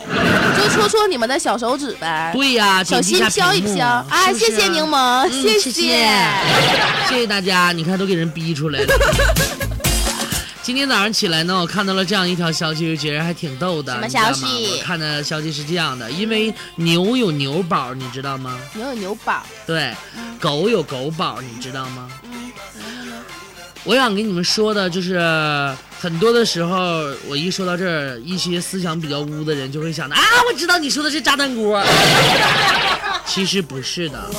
[0.57, 2.31] 就戳戳你们的小手指呗。
[2.33, 4.31] 对呀、小心飘一飘啊！
[4.33, 6.09] 谢谢柠檬，嗯谢谢谢
[7.09, 8.93] 谢大家，你看都给人逼出来了。
[10.63, 13.93] 今天早上起来呢，我看到了这样一条消息，就觉得还挺逗的。
[13.95, 18.57] 什么消息我看的消息是这样的，因为牛有牛宝，你知道吗？
[18.73, 19.93] 牛有牛宝，对，
[20.39, 22.09] 狗有狗宝，你知道吗？
[22.23, 22.51] 嗯，
[23.83, 25.15] 我想跟你们说的就是，
[26.03, 26.75] 很多的时候，
[27.29, 31.81] 我一说到这儿，一些思想比较污的人就会想到啊，我知道你说的是炸弹锅，
[33.25, 34.17] 其实不是的。
[34.19, 34.29] 啊，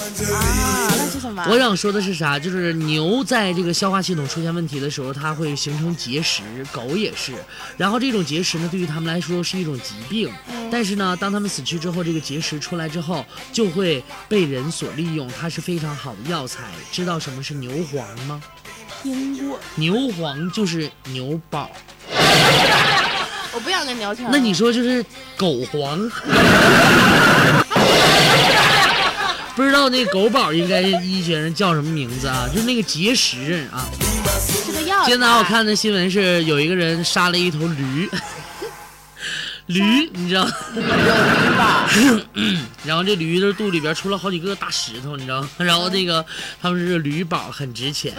[0.99, 1.43] 那是什么？
[1.49, 2.39] 我想说的是啥？
[2.39, 7.33] 就是牛在这个消化系统出现问题的时候，它会形成结石，狗也是。
[7.79, 10.31] 然后这种结石呢，对于它们来说是一种疾病。
[10.71, 13.25] 但是呢，当它们死去之后，这个结石出来之后，
[13.55, 16.65] 就会被人所利用，它是非常好的药材。
[16.93, 18.39] 知道什么是牛黄吗？
[19.05, 21.71] 听过，牛黄就是牛宝。
[23.53, 24.27] 我不想跟你聊天。
[24.33, 25.05] 那你说就是
[25.37, 26.11] 狗黄？
[29.55, 32.49] 不知道那狗宝应该医学上叫什么名字啊？
[32.51, 33.85] 就是那个结石啊。
[34.41, 35.01] 是个药。
[35.01, 38.09] 今天早上我看的新闻是有一个人杀了一头驴，
[39.67, 40.45] 驴你知道？
[40.75, 41.89] 有驴吧？
[42.85, 45.49] 然后这驴的肚里边出了好几个大石头，你知道吗？
[45.57, 46.25] 然后那个
[46.61, 48.15] 他们是驴宝很值钱，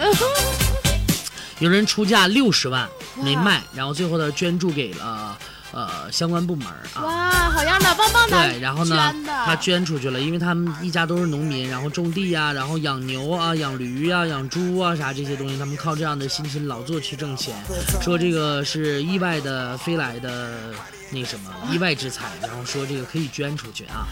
[1.60, 2.88] 有人出价六十万
[3.22, 5.38] 没卖，然后最后呢捐助给了
[5.72, 7.02] 呃相关部门啊。
[7.04, 8.36] 哇，好样的，棒棒的。
[8.36, 17.54] 对，然后呢，他捐出去了，因为他们一家都是农民，然后种地呀、然后养牛啊、养驴啊、养猪啊啥这些东西，他们靠这样的辛勤劳作去挣钱。
[18.02, 20.72] 说这个是意外的飞来的
[21.10, 24.06] 那什么意外之财，然后说这个可以捐出去啊，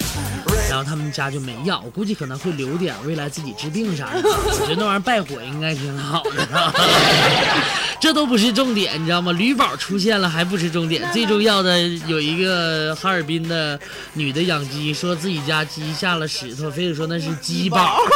[0.70, 4.22] 然后他们家就没要，我估计可能会留点未来自己治病啥的。
[4.22, 6.72] 我觉得那玩意儿败火应该挺好的。
[8.00, 9.32] 这都不是重点，你知道吗？
[9.32, 13.78] 驴宝出现了还不是重点，最重要的有一个哈尔滨的
[14.12, 17.98] 女的养鸡，说自己家鸡下了石头，非得说那是鸡宝，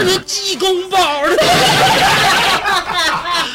[0.00, 1.36] 那是鸡公宝的，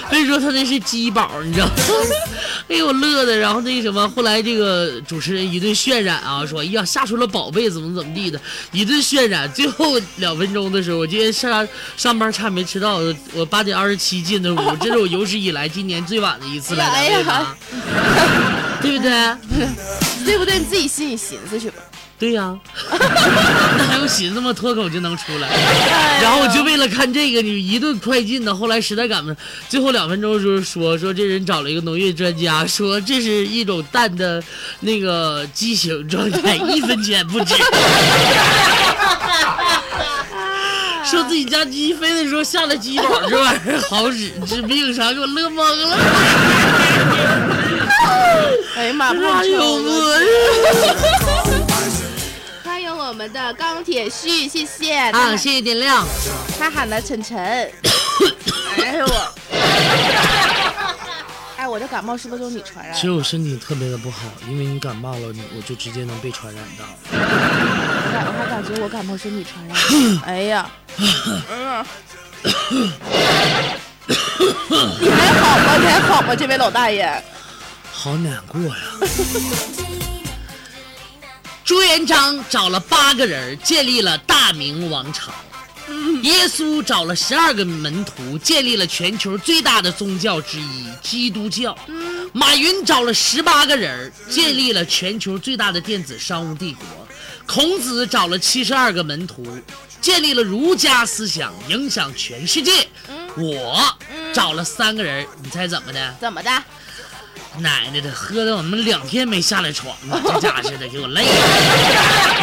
[0.09, 1.73] 非说他那是鸡宝，你知道吗？
[2.67, 9.51] 哎呦，我乐的，然后那什么，后来这个主持人一顿渲染啊，说哎呀吓出了宝贝，怎么怎么地的，一顿渲染。
[9.53, 17.55] 最后两分钟的时候，我今天上上班差点没迟到，我我八点二十七进的屋，这是我有史以来今年最晚的一次来单位吧，
[18.81, 19.11] 对不对？
[20.25, 20.57] 对不对？
[20.57, 21.77] 你自己心里寻思去吧。
[22.17, 22.57] 对呀、
[23.77, 24.53] 那还用寻思吗？
[24.53, 25.49] 脱口就能出来。
[26.21, 29.37] 然后我就为了看这个，你一顿快进的，后来实在赶不上，
[29.67, 34.41] 最后两分钟的时候说说这人找了一个农业专家，说这是一种蛋的
[34.79, 37.53] 那个畸形状态，一分钱不值。
[41.03, 45.97] 说自己家鸡飞的时候下了鸡宝，这玩意儿好使治病啥，给我乐懵了。
[48.77, 51.14] 哎呀妈，不哪有我欢迎我
[53.15, 55.35] 们的钢铁旭，谢谢啊！
[55.37, 56.05] 谢谢点亮。
[56.59, 57.37] 他喊的晨晨。
[58.77, 59.33] 哎呦我。
[61.55, 62.93] 哎，我这感冒是不是就你传染？
[62.93, 64.17] 其实我身体特别的不好，
[64.49, 66.83] 因为你感冒了，你我就直接能被传染到。
[67.09, 69.77] 我感我还感觉我感冒是你传染。
[70.27, 71.85] 哎呀，嗯，
[74.99, 75.77] 你还好吗？
[75.79, 76.35] 你还好吗？
[76.35, 77.23] 这位老大爷，
[77.93, 78.75] 好难过呀。
[81.65, 85.33] 朱元璋找了八个人，建立了大明王朝。
[86.21, 91.75] 耶稣找了十二个门徒，建立了全球最大的宗教之一——基督教。
[92.33, 96.85] 马云找了十八个人，建立了全球最大的电子商务帝国。
[97.47, 99.43] 孔子找了七十二个门徒，
[99.99, 102.87] 建立了儒家思想，影响全世界。
[103.35, 103.97] 我
[104.31, 106.15] 找了三个人，你猜怎么的？
[106.21, 106.63] 怎么的？
[107.59, 111.31] 奶奶的，喝的我们两天没下来床了， 这家似的给我累的，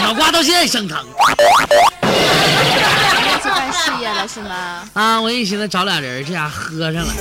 [0.02, 0.98] 脑瓜到现在生疼。
[3.72, 4.88] 事业了是吗？
[4.94, 7.12] 啊，我一寻思找俩人，这家喝上了。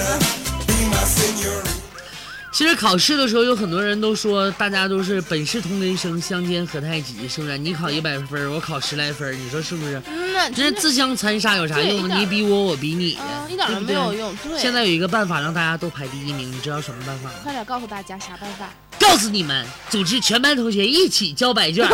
[2.51, 7.57] 其实考试的时候，有很多人都说，大家都是本是同根生，相煎何太急，是不是？
[7.57, 10.01] 你考一百分，我考十来分，你说是不是？
[10.05, 12.09] 嗯，这是自相残杀，有啥用？
[12.19, 13.17] 你比我，我比你，
[13.49, 14.35] 一点都没有用。
[14.43, 14.59] 对。
[14.59, 17.35] 现在有一个办法让大家都排第一名，你知道什么办法吗？
[17.41, 18.69] 快点告诉大家啥办法？
[18.99, 21.87] 告诉你们，组织全班同学一起交白卷，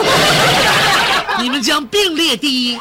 [1.39, 2.79] 你们将并列第一。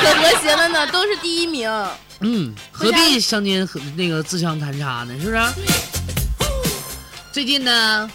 [0.00, 1.70] 可和谐了呢，都是第一名。
[2.20, 5.14] 嗯，何必相煎和那个自相残杀呢？
[5.20, 5.42] 是不是？
[7.32, 8.10] 最近呢，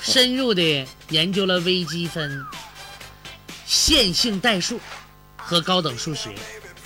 [0.00, 2.44] 深入的研究了微积分、
[3.66, 4.80] 线性代数
[5.36, 6.34] 和高等数学。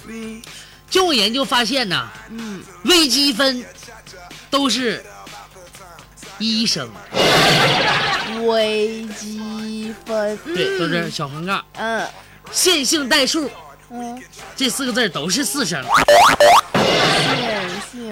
[0.06, 0.42] 嗯，
[0.90, 3.64] 经过研究发现呢，嗯，微积分
[4.50, 5.04] 都是
[6.38, 6.90] 医生。
[8.44, 11.64] 微积分对，都是小横杠。
[11.74, 12.06] 嗯，
[12.52, 13.50] 线性代数。
[13.90, 14.22] 嗯，
[14.56, 15.84] 这四个字都是四声。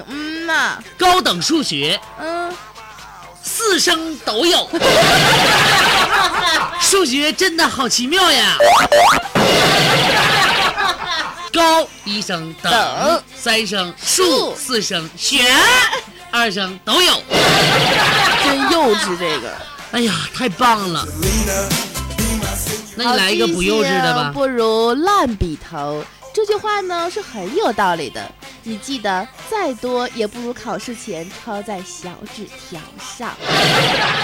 [0.07, 0.79] 嗯呐。
[0.99, 2.55] 高等数学，嗯，
[3.43, 4.69] 四声都有。
[6.81, 8.57] 数学真的好奇妙呀！
[11.53, 15.53] 高一声等，三声数，四声学，
[16.31, 17.23] 二声都有。
[18.45, 19.53] 真幼稚这个。
[19.93, 21.07] 哎呀，太棒了！
[22.97, 24.31] 那你来一个不幼稚的吧。
[24.33, 28.31] 不如烂笔头，这句话呢是很有道理的。
[28.65, 32.81] 你记得再多也不如考试前抄在小纸条
[33.19, 33.35] 上。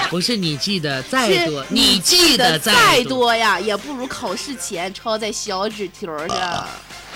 [0.09, 6.67] 不是你记得再多，你记得再多呀，也不如考试前抄在小纸条上。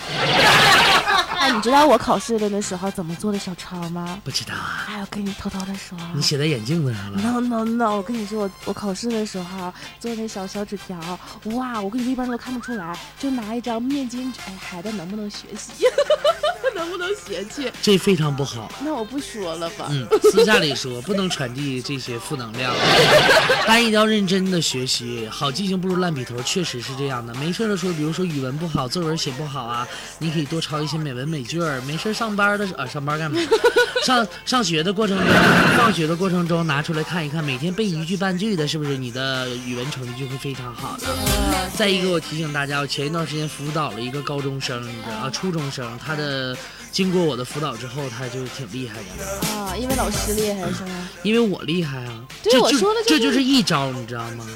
[1.42, 4.16] 哎，你知道我考试的那时候怎么做的小抄吗？
[4.22, 4.86] 不知道啊。
[4.88, 5.98] 哎，我跟你偷偷的说。
[6.14, 7.96] 你写在眼镜子上了？No No No！
[7.96, 10.96] 我跟你说，我我考试的时候做那小小纸条，
[11.56, 11.82] 哇！
[11.82, 14.38] 我跟你说，一般人都看不出来，就拿一张面巾纸。
[14.46, 15.84] 哎，孩子能不能学习？
[16.76, 17.70] 能不能学去？
[17.82, 18.70] 这非常不好。
[18.82, 19.88] 那我不说了吧。
[19.90, 22.72] 嗯，私下里说，不能传递这些负能量。
[23.66, 27.34] 大家一定要认真的学习，好记性不如烂笔头，确实是这样的。
[27.34, 29.86] 没事的时候，比如说语文不好，作文写不好啊，
[30.18, 31.80] 你可以多抄一些美文美剧儿。
[31.86, 33.40] 没事上班的时候，啊，上班干嘛？
[34.04, 35.26] 上上学的过程中，
[35.78, 41.06] 放学的过程中拿出来看一看，每天背一句半句的，是不是你的语文成绩就会非常好的？
[41.74, 46.54] 再一个，我提醒大家，我前一段时间辅导了一个高中生，你知道啊，初中生，他的。
[46.92, 49.74] 经过我的辅导之后，他就挺厉害的啊！
[49.74, 51.08] 因为老师厉害是吗？
[51.22, 52.22] 因为我厉害啊！
[52.42, 54.46] 对，我说的这就是一招，你知道吗？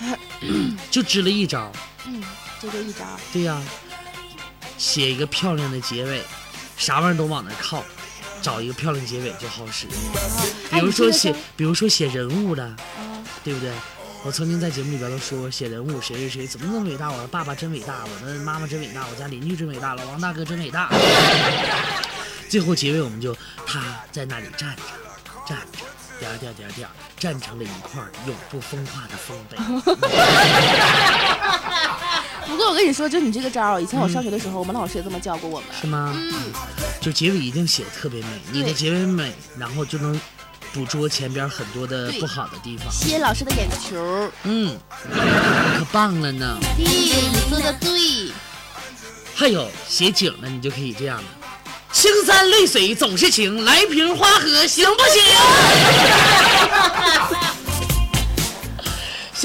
[0.90, 1.72] 就支了一招。
[2.06, 2.22] 嗯，
[2.60, 3.06] 就这一招。
[3.32, 3.58] 对呀，
[4.78, 6.22] 写一个漂亮的结尾，
[6.76, 7.82] 啥玩意儿都往那靠，
[8.42, 9.86] 找一个漂亮结尾就好使。
[10.70, 12.76] 比如说写，比如说写人物的，
[13.42, 13.70] 对不对？
[14.24, 20.90] 我曾经在节目里边都说写人物谁谁谁怎么那么伟大，我的爸爸真伟大，我的妈妈真伟大，我家邻居真伟大，老王大哥真伟大。
[22.48, 24.82] 最后结尾我们就他在那里站着，
[25.46, 25.78] 站着，
[26.18, 29.56] 点点点点，站成了一块永不风化的丰碑。
[32.48, 35.68] 不过我跟你说，就你这个招，以前我上学的时候，我们老师也这么教过我们。
[35.80, 36.12] 是吗？
[36.16, 36.32] 嗯。
[37.00, 40.20] 就结尾一定写的特别美，你的结尾美，然后就能。
[40.72, 44.30] 捕捉前边很多的不好的地方，吸引老师的眼球。
[44.42, 44.78] 嗯，
[45.78, 46.58] 可棒了呢。
[46.76, 48.30] 对，你说的对。
[49.34, 51.24] 还有写景呢，你就可以这样了。
[51.92, 55.22] 青山绿水总是情，来瓶花河行不行？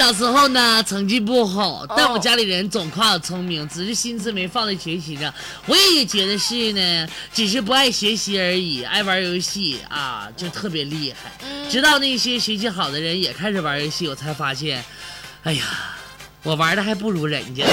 [0.02, 5.32] 小时候呢，成绩不好，但我家里人总夸我聪明，只是心思没放在学习上。
[5.68, 11.32] 我也觉得是呢，只是不爱学习而已，爱玩游戏啊，就特别厉害。
[11.70, 14.84] 直到那些学习好的人也开始玩游戏，我才发现，
[15.44, 15.64] 哎呀，
[16.42, 17.64] 我玩的还不如人家。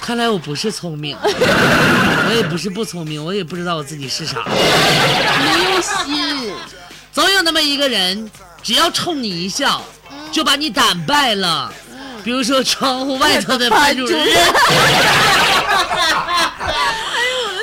[0.00, 4.42] 看来我不是聪明，我也不是不聪明，我也不知道我自己是啥。
[4.46, 6.54] 没有心，
[7.12, 8.30] 总有那么一个人，
[8.62, 9.82] 只要冲你一笑，
[10.30, 11.72] 就把你打败了。
[12.24, 14.26] 比如说窗户外头的班主任。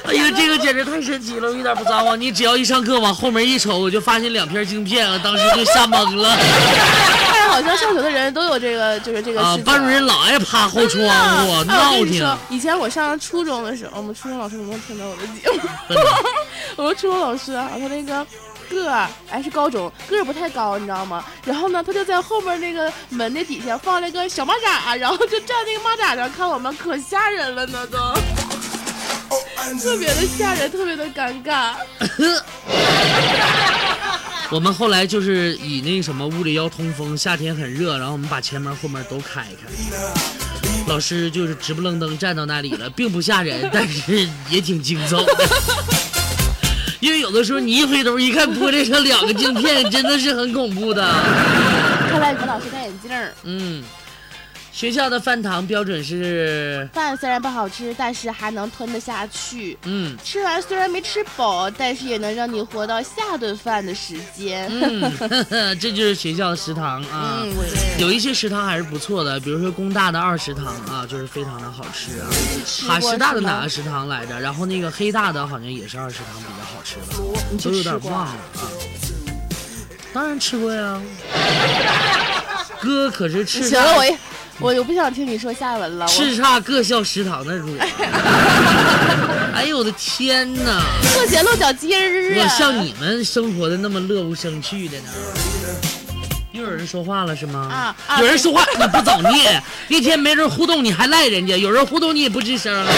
[0.08, 2.20] 哎呦，这个简直太神奇了，我一点不撒谎。
[2.20, 6.38] 你只要一上课往后门一瞅，我就发现两片镜片啊，当时就吓懵了。
[7.34, 9.58] 看好像上学的人都有这个，就是这个啊。
[9.66, 11.04] 班主任老爱趴后窗
[11.48, 12.38] 户， 闹挺。
[12.50, 15.60] 以前我上初中的时候，我们初中老师能不能听到我的节目？
[16.78, 18.26] 我们初中老师啊，他那个
[18.70, 21.24] 个儿还是高中个儿不太高，你知道吗？
[21.46, 27.98] 然后呢，他就在后面那个门的底下放了个小蚂蚱，然后就站那个蚂蚱上看我们，可吓人了呢都。
[29.82, 31.74] 特别的吓人，特别的尴尬。
[34.52, 39.68] 我们后来就是以那什么屋里要通风，夏天很热，然后我们把前门后门都开开。
[40.88, 45.50] 老师就是直不愣登站到那里了，并不吓人，但是也挺惊悚的。
[47.06, 51.08] 因为有的时候你一回头一看，玻璃上两个镜片，真的是很恐怖的。
[52.10, 53.32] 看来你老师戴眼镜儿。
[53.44, 53.84] 嗯，
[54.76, 59.78] 学校的饭堂标准是，饭虽然不好吃，但是还能吞得下去。
[59.84, 64.68] 嗯吃完虽然没吃饱，但是也能让你活到下顿饭的时间。
[64.70, 67.40] 嗯，呵 呵这就是学校的食堂啊。
[68.00, 72.28] 有一些食堂还是不错的，比如说工大的二食堂啊，就是非常的好吃啊。
[72.86, 74.38] 哈师大的哪个食堂来着？
[74.38, 78.68] 然后那个黑大的好像也是二食堂比较好吃的，都有点忘了啊。
[80.12, 81.02] 当然吃过呀，
[82.82, 84.18] 哥可是吃行了，我也
[84.60, 86.08] 我我不想听你说下文了。
[86.08, 87.78] 叱咤各校食堂的主。
[89.54, 90.82] 哎呦我的天哪！
[91.02, 92.44] 破鞋露脚尖儿啊！
[92.44, 95.10] 我像你们生活的那么乐无生趣的呢？
[96.76, 97.70] 又有人说话了是吗？
[97.72, 102.86] 啊啊有人说话你不早念， 一天没人互动你还赖人家，有人互动你也不吱声。
[102.86, 102.92] 不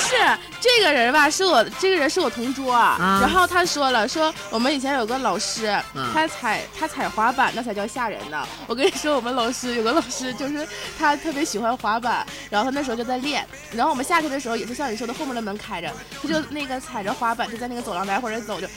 [0.00, 0.14] 是
[0.60, 1.28] 这个人吧？
[1.28, 8.46] 是我这个人是我同桌，啊然后他说了，说我们以前有个老师，嗯他踩他踩滑板那才叫吓人呢。
[8.66, 10.66] 我跟你说，我们老师有个老师就是
[10.98, 15.92] 他特别喜欢滑板，然后他那时候就在练，然后我们夏天的时候也是像你说的后面的门开着，
[16.22, 18.70] 他就那个踩着滑板就在那个走廊来回着走，就嗖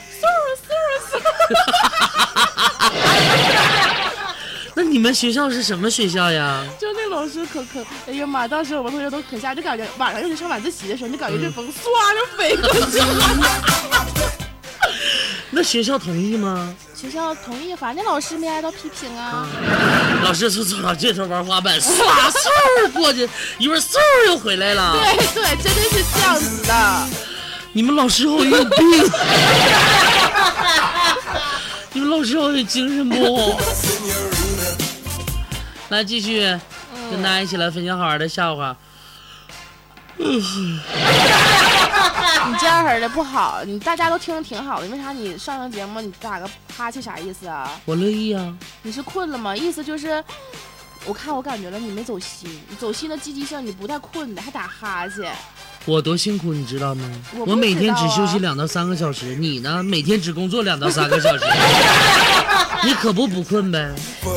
[0.68, 0.68] 嗖
[1.16, 1.22] 嗖。
[4.78, 6.64] 那你们学校是什么学校呀？
[6.78, 8.46] 就那老师可可，哎呀妈！
[8.46, 11.74] 当时我们同学都可吓，就感觉晚上尤其上晚自习的时候，就感觉这风唰
[12.14, 13.04] 就飞过去了。
[15.50, 16.72] 那学校同意吗？
[16.94, 19.48] 学校同意，反正老师没挨到批评啊。
[20.22, 23.96] 老师从走廊尽头玩滑板，唰嗖过去，一会儿嗖
[24.28, 24.92] 又回来了。
[24.92, 27.08] 对对，真的是这样子的。
[27.72, 29.10] 你们老师好有病！
[31.94, 33.58] 你们老师好有精神不好。
[35.88, 36.40] 来，继续
[37.10, 38.76] 跟大家一起来分享好玩的笑话。
[40.18, 40.42] 你
[42.60, 47.70] 这样式的不好，你大家都听着挺好的，为啥你上上节目你打个哈欠啥意思啊？
[47.86, 48.54] 我乐意啊。
[48.82, 49.56] 你是困了吗？
[49.56, 50.22] 意思就是，
[51.06, 55.32] 我看我感觉了，你没走心，你走心的积极性，你不带困的，还打哈欠。
[55.88, 57.10] 我多辛苦，你知道吗？
[57.46, 59.82] 我每天只休息两到三个小时，你呢？
[59.82, 61.44] 每天只工作两到三个小时，
[62.84, 63.90] 你可不不困呗？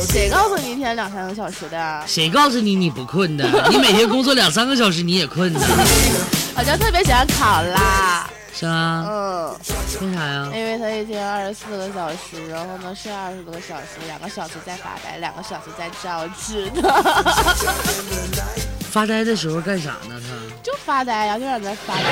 [0.08, 2.02] 谁告诉你一天两三个小时的？
[2.06, 3.44] 谁告诉你你不困的？
[3.70, 5.60] 你每天工作两三个小时，你也困的，
[6.56, 8.26] 好像特别喜欢考拉，
[8.58, 9.04] 是啊？
[9.06, 9.54] 嗯，
[10.00, 10.48] 为啥呀？
[10.54, 16.80] 因为他一天二十四个小时，然后呢睡二十多个小时，两个小时在发呆，两个小时在造纸的，
[18.92, 20.20] 发呆的时候干啥呢？
[20.20, 22.02] 他就发呆呀，就在那发呆。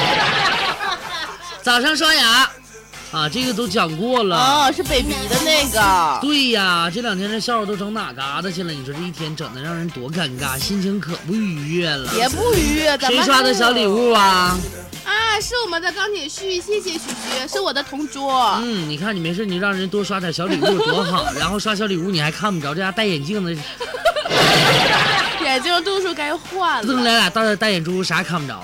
[1.61, 2.51] 早上刷牙，
[3.13, 4.35] 啊，这个都讲过了。
[4.35, 6.19] 哦，是 baby 的那个。
[6.23, 8.73] 对呀，这两天这笑话都整哪嘎达去了？
[8.73, 12.15] 你说这一天整的让人多尴尬，心情可不愉悦了。
[12.15, 14.59] 也不愉悦，咱谁们刷的小礼物啊？
[15.05, 15.39] 啊？
[15.39, 18.59] 是我们的钢铁旭，谢谢旭旭，是我的同桌。
[18.63, 21.31] 嗯，你看你没事，你让人多刷点小礼物多好。
[21.39, 23.55] 然后刷小礼物你还看不着，这家戴眼镜的，
[25.51, 26.87] 眼镜度数该换了。
[26.87, 28.63] 瞪来俩大大眼珠，啥也看不着。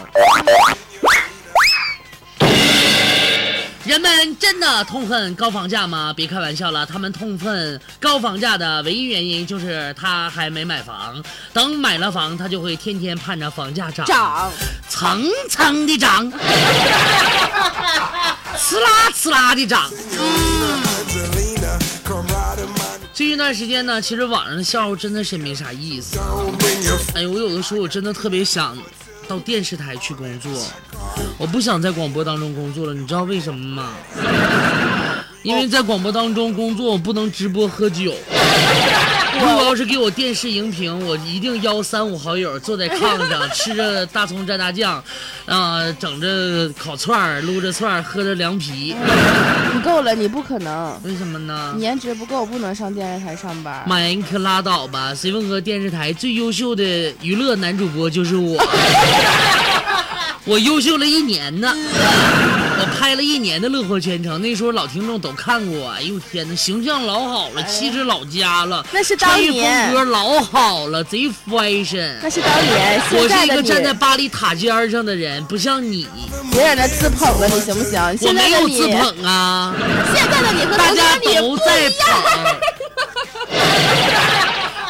[3.84, 6.12] 人们真的痛恨高房价吗？
[6.16, 11.22] 别开玩笑了，他们痛恨高房价的唯一原因就是他还没买房，
[11.52, 14.50] 等买了房，他就会天天盼着房价涨，涨，
[14.88, 16.30] 层层的涨，
[18.58, 19.88] 呲啦呲啦的涨。
[23.16, 26.18] 最近一段时间呢，其实网上的笑话真的是没啥意思。
[27.14, 28.76] 哎呦，我有的时候我真的特别想
[29.26, 30.52] 到电视台去工作，
[31.38, 32.92] 我不想在广播当中工作了。
[32.92, 33.94] 你知道为什么吗？
[35.42, 38.12] 因为在广播当中工作，我不能直播喝酒。
[39.38, 45.02] 如果要是给我电视荧屏，我一定邀三五好友坐在炕上，吃着大葱蘸大酱，
[45.44, 48.94] 啊，整着烤串儿，撸着串儿，喝着凉皮。
[49.72, 50.98] 不够了，你不可能。
[51.04, 51.74] 为什么呢？
[51.76, 53.84] 你颜值不够，不能上电视台上班。
[53.86, 55.14] 妈呀，你可拉倒吧！
[55.14, 56.84] 谁问和电视台最优秀的
[57.20, 58.56] 娱乐男主播就是我，
[60.44, 61.74] 我优秀了一年呢。
[62.78, 65.90] 我拍了一年的《乐活全程》，那时候老听众都看过。
[65.90, 72.16] 哎呦天哪，形象老好了，气质老佳了，那是当年风格老好了，贼 fashion。
[72.22, 76.06] 那是当年，我是一个站在巴黎塔尖上的人，不像你。
[76.52, 78.00] 别在那自捧了，你行不行？
[78.28, 79.74] 我没有自捧啊。
[80.14, 81.98] 现在的你和大家都在捧。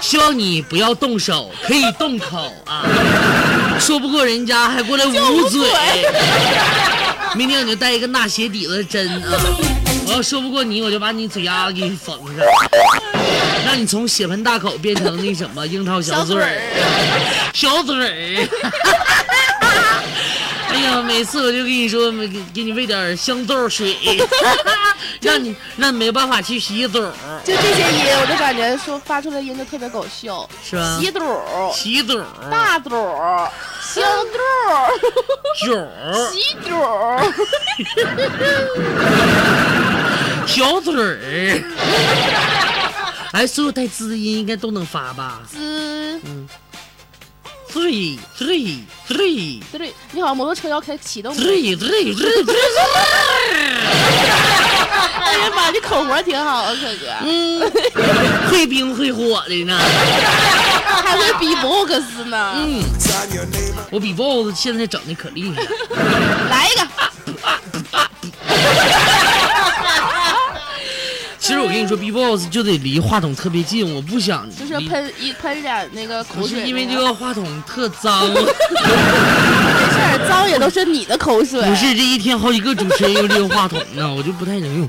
[0.01, 2.85] 希望你不要动手，可以动口啊。
[3.79, 5.61] 说不过人家还过来捂嘴。
[7.37, 9.37] 明天我就带一个纳鞋底子的针啊！
[10.07, 12.47] 我要说不过你，我就把你嘴丫子给你缝上，
[13.67, 18.49] 让你从血盆大口变成那什么樱桃小嘴儿，小嘴儿。
[20.69, 23.95] 哎呀，每次我就跟你说，给给你喂点香豆水，
[25.21, 27.01] 让你让你没办法去洗澡。
[27.45, 30.99] 就这些音，我就感觉说发出来音就特别搞笑，是吧？
[30.99, 31.21] 洗肚，
[31.75, 32.91] 洗肚，大肚，
[33.97, 34.37] 小肚，
[35.65, 35.89] 酒，
[36.31, 36.69] 洗肚，
[40.47, 41.19] 小嘴儿。
[43.33, 45.41] 哎，所有带“滋”音应该都能发吧？
[45.49, 45.57] 滋，
[46.25, 46.47] 嗯。
[47.73, 51.35] three three three three，你好像摩托车要开启动。
[51.35, 52.55] three three three three。
[55.21, 57.07] 哎呀妈，你口活挺好啊，可哥。
[57.23, 57.61] 嗯，
[58.51, 59.79] 会冰会火的呢。
[60.87, 62.55] 还会 B-box 呢。
[62.57, 62.83] 嗯，
[63.91, 65.69] 我比 box 现在整的可厉害了。
[66.51, 66.87] 来一个。
[71.39, 78.29] 其实我跟你说，B-box 就得离话筒特别近，我不想就是喷一喷点那个口水，因为这个话筒特脏。
[78.29, 78.45] 没事，
[80.29, 81.63] 脏也都是你的口水。
[81.63, 84.89] 不是，这一天好几个主持人用这个话筒呢，我就不太能用。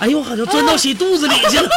[0.00, 1.68] 哎呦，好像钻到谁肚子里去了，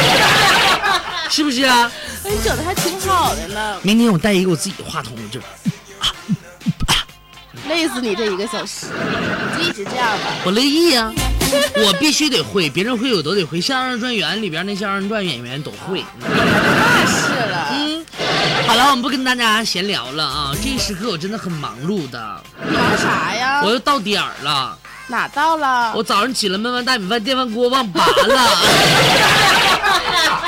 [1.30, 1.90] 是不是啊？
[2.24, 3.78] 哎，你整的还挺好的呢。
[3.82, 5.40] 明天我带一个我自己的话筒，我就。
[7.68, 8.86] 累死你这一个小时，
[9.56, 10.24] 你就一直这样吧。
[10.44, 11.12] 我乐意呀，
[11.76, 13.60] 我必须得会，别人会我都得会。
[13.60, 16.04] 相声专员里边那相声传演员都会。
[16.18, 16.26] 那
[17.06, 17.68] 是了。
[17.70, 18.04] 嗯，
[18.66, 20.52] 好了，我们不跟大家闲聊了啊。
[20.60, 22.18] 这一时刻我真的很忙碌的。
[22.72, 23.62] 忙啥呀？
[23.64, 24.76] 我又到点儿了。
[25.10, 25.92] 哪到了？
[25.94, 28.50] 我早上起来焖完大米饭，电饭锅忘拔了。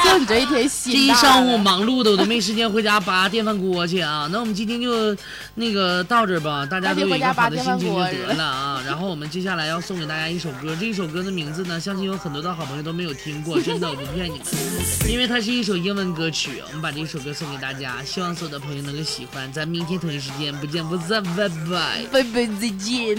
[0.05, 4.29] 就你这一天心这一上午忙碌的，我都没时间回家拔电饭锅去啊。
[4.33, 5.17] 那我们今天就
[5.55, 8.83] 那个到这吧，大家都有一个好的心情就得了啊。
[8.85, 16.63] 然后我们接下来要送给大家一首歌，这一首歌的名字呢，相信有很多的好朋友都没有听过， 真的我不骗你们，因为它是一首英文歌曲。
[16.67, 19.51] 我们把这一首歌送给大家，希望所有的朋友能够喜欢。
[19.53, 23.17] 咱明天同一时间不见不散，拜拜，拜拜，再见。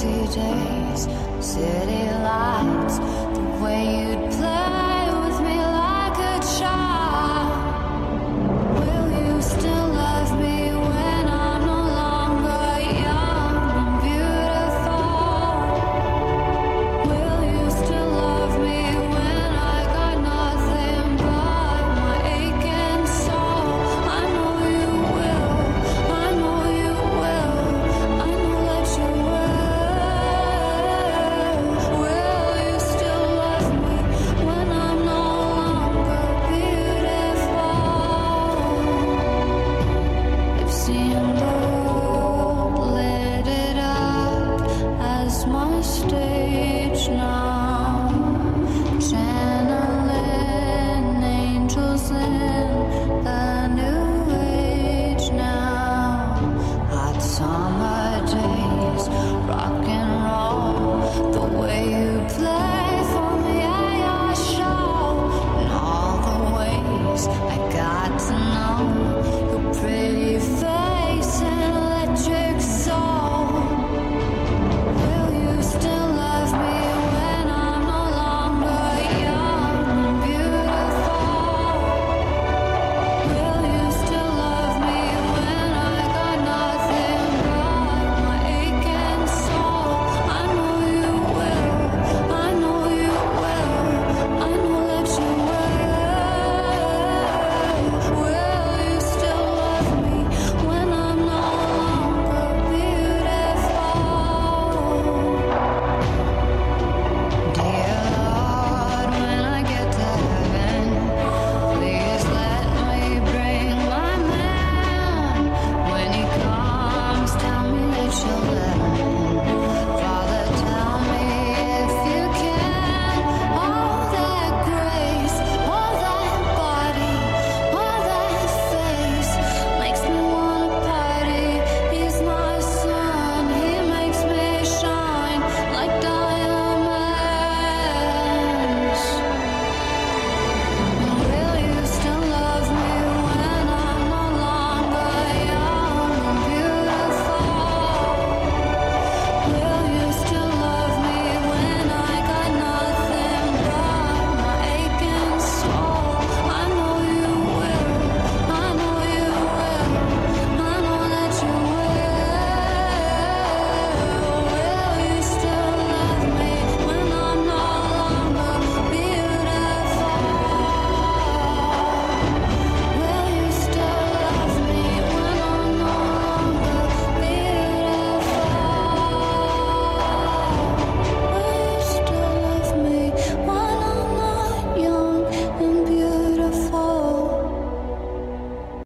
[0.00, 1.08] busy days,
[1.40, 4.97] city lights, the way you'd play.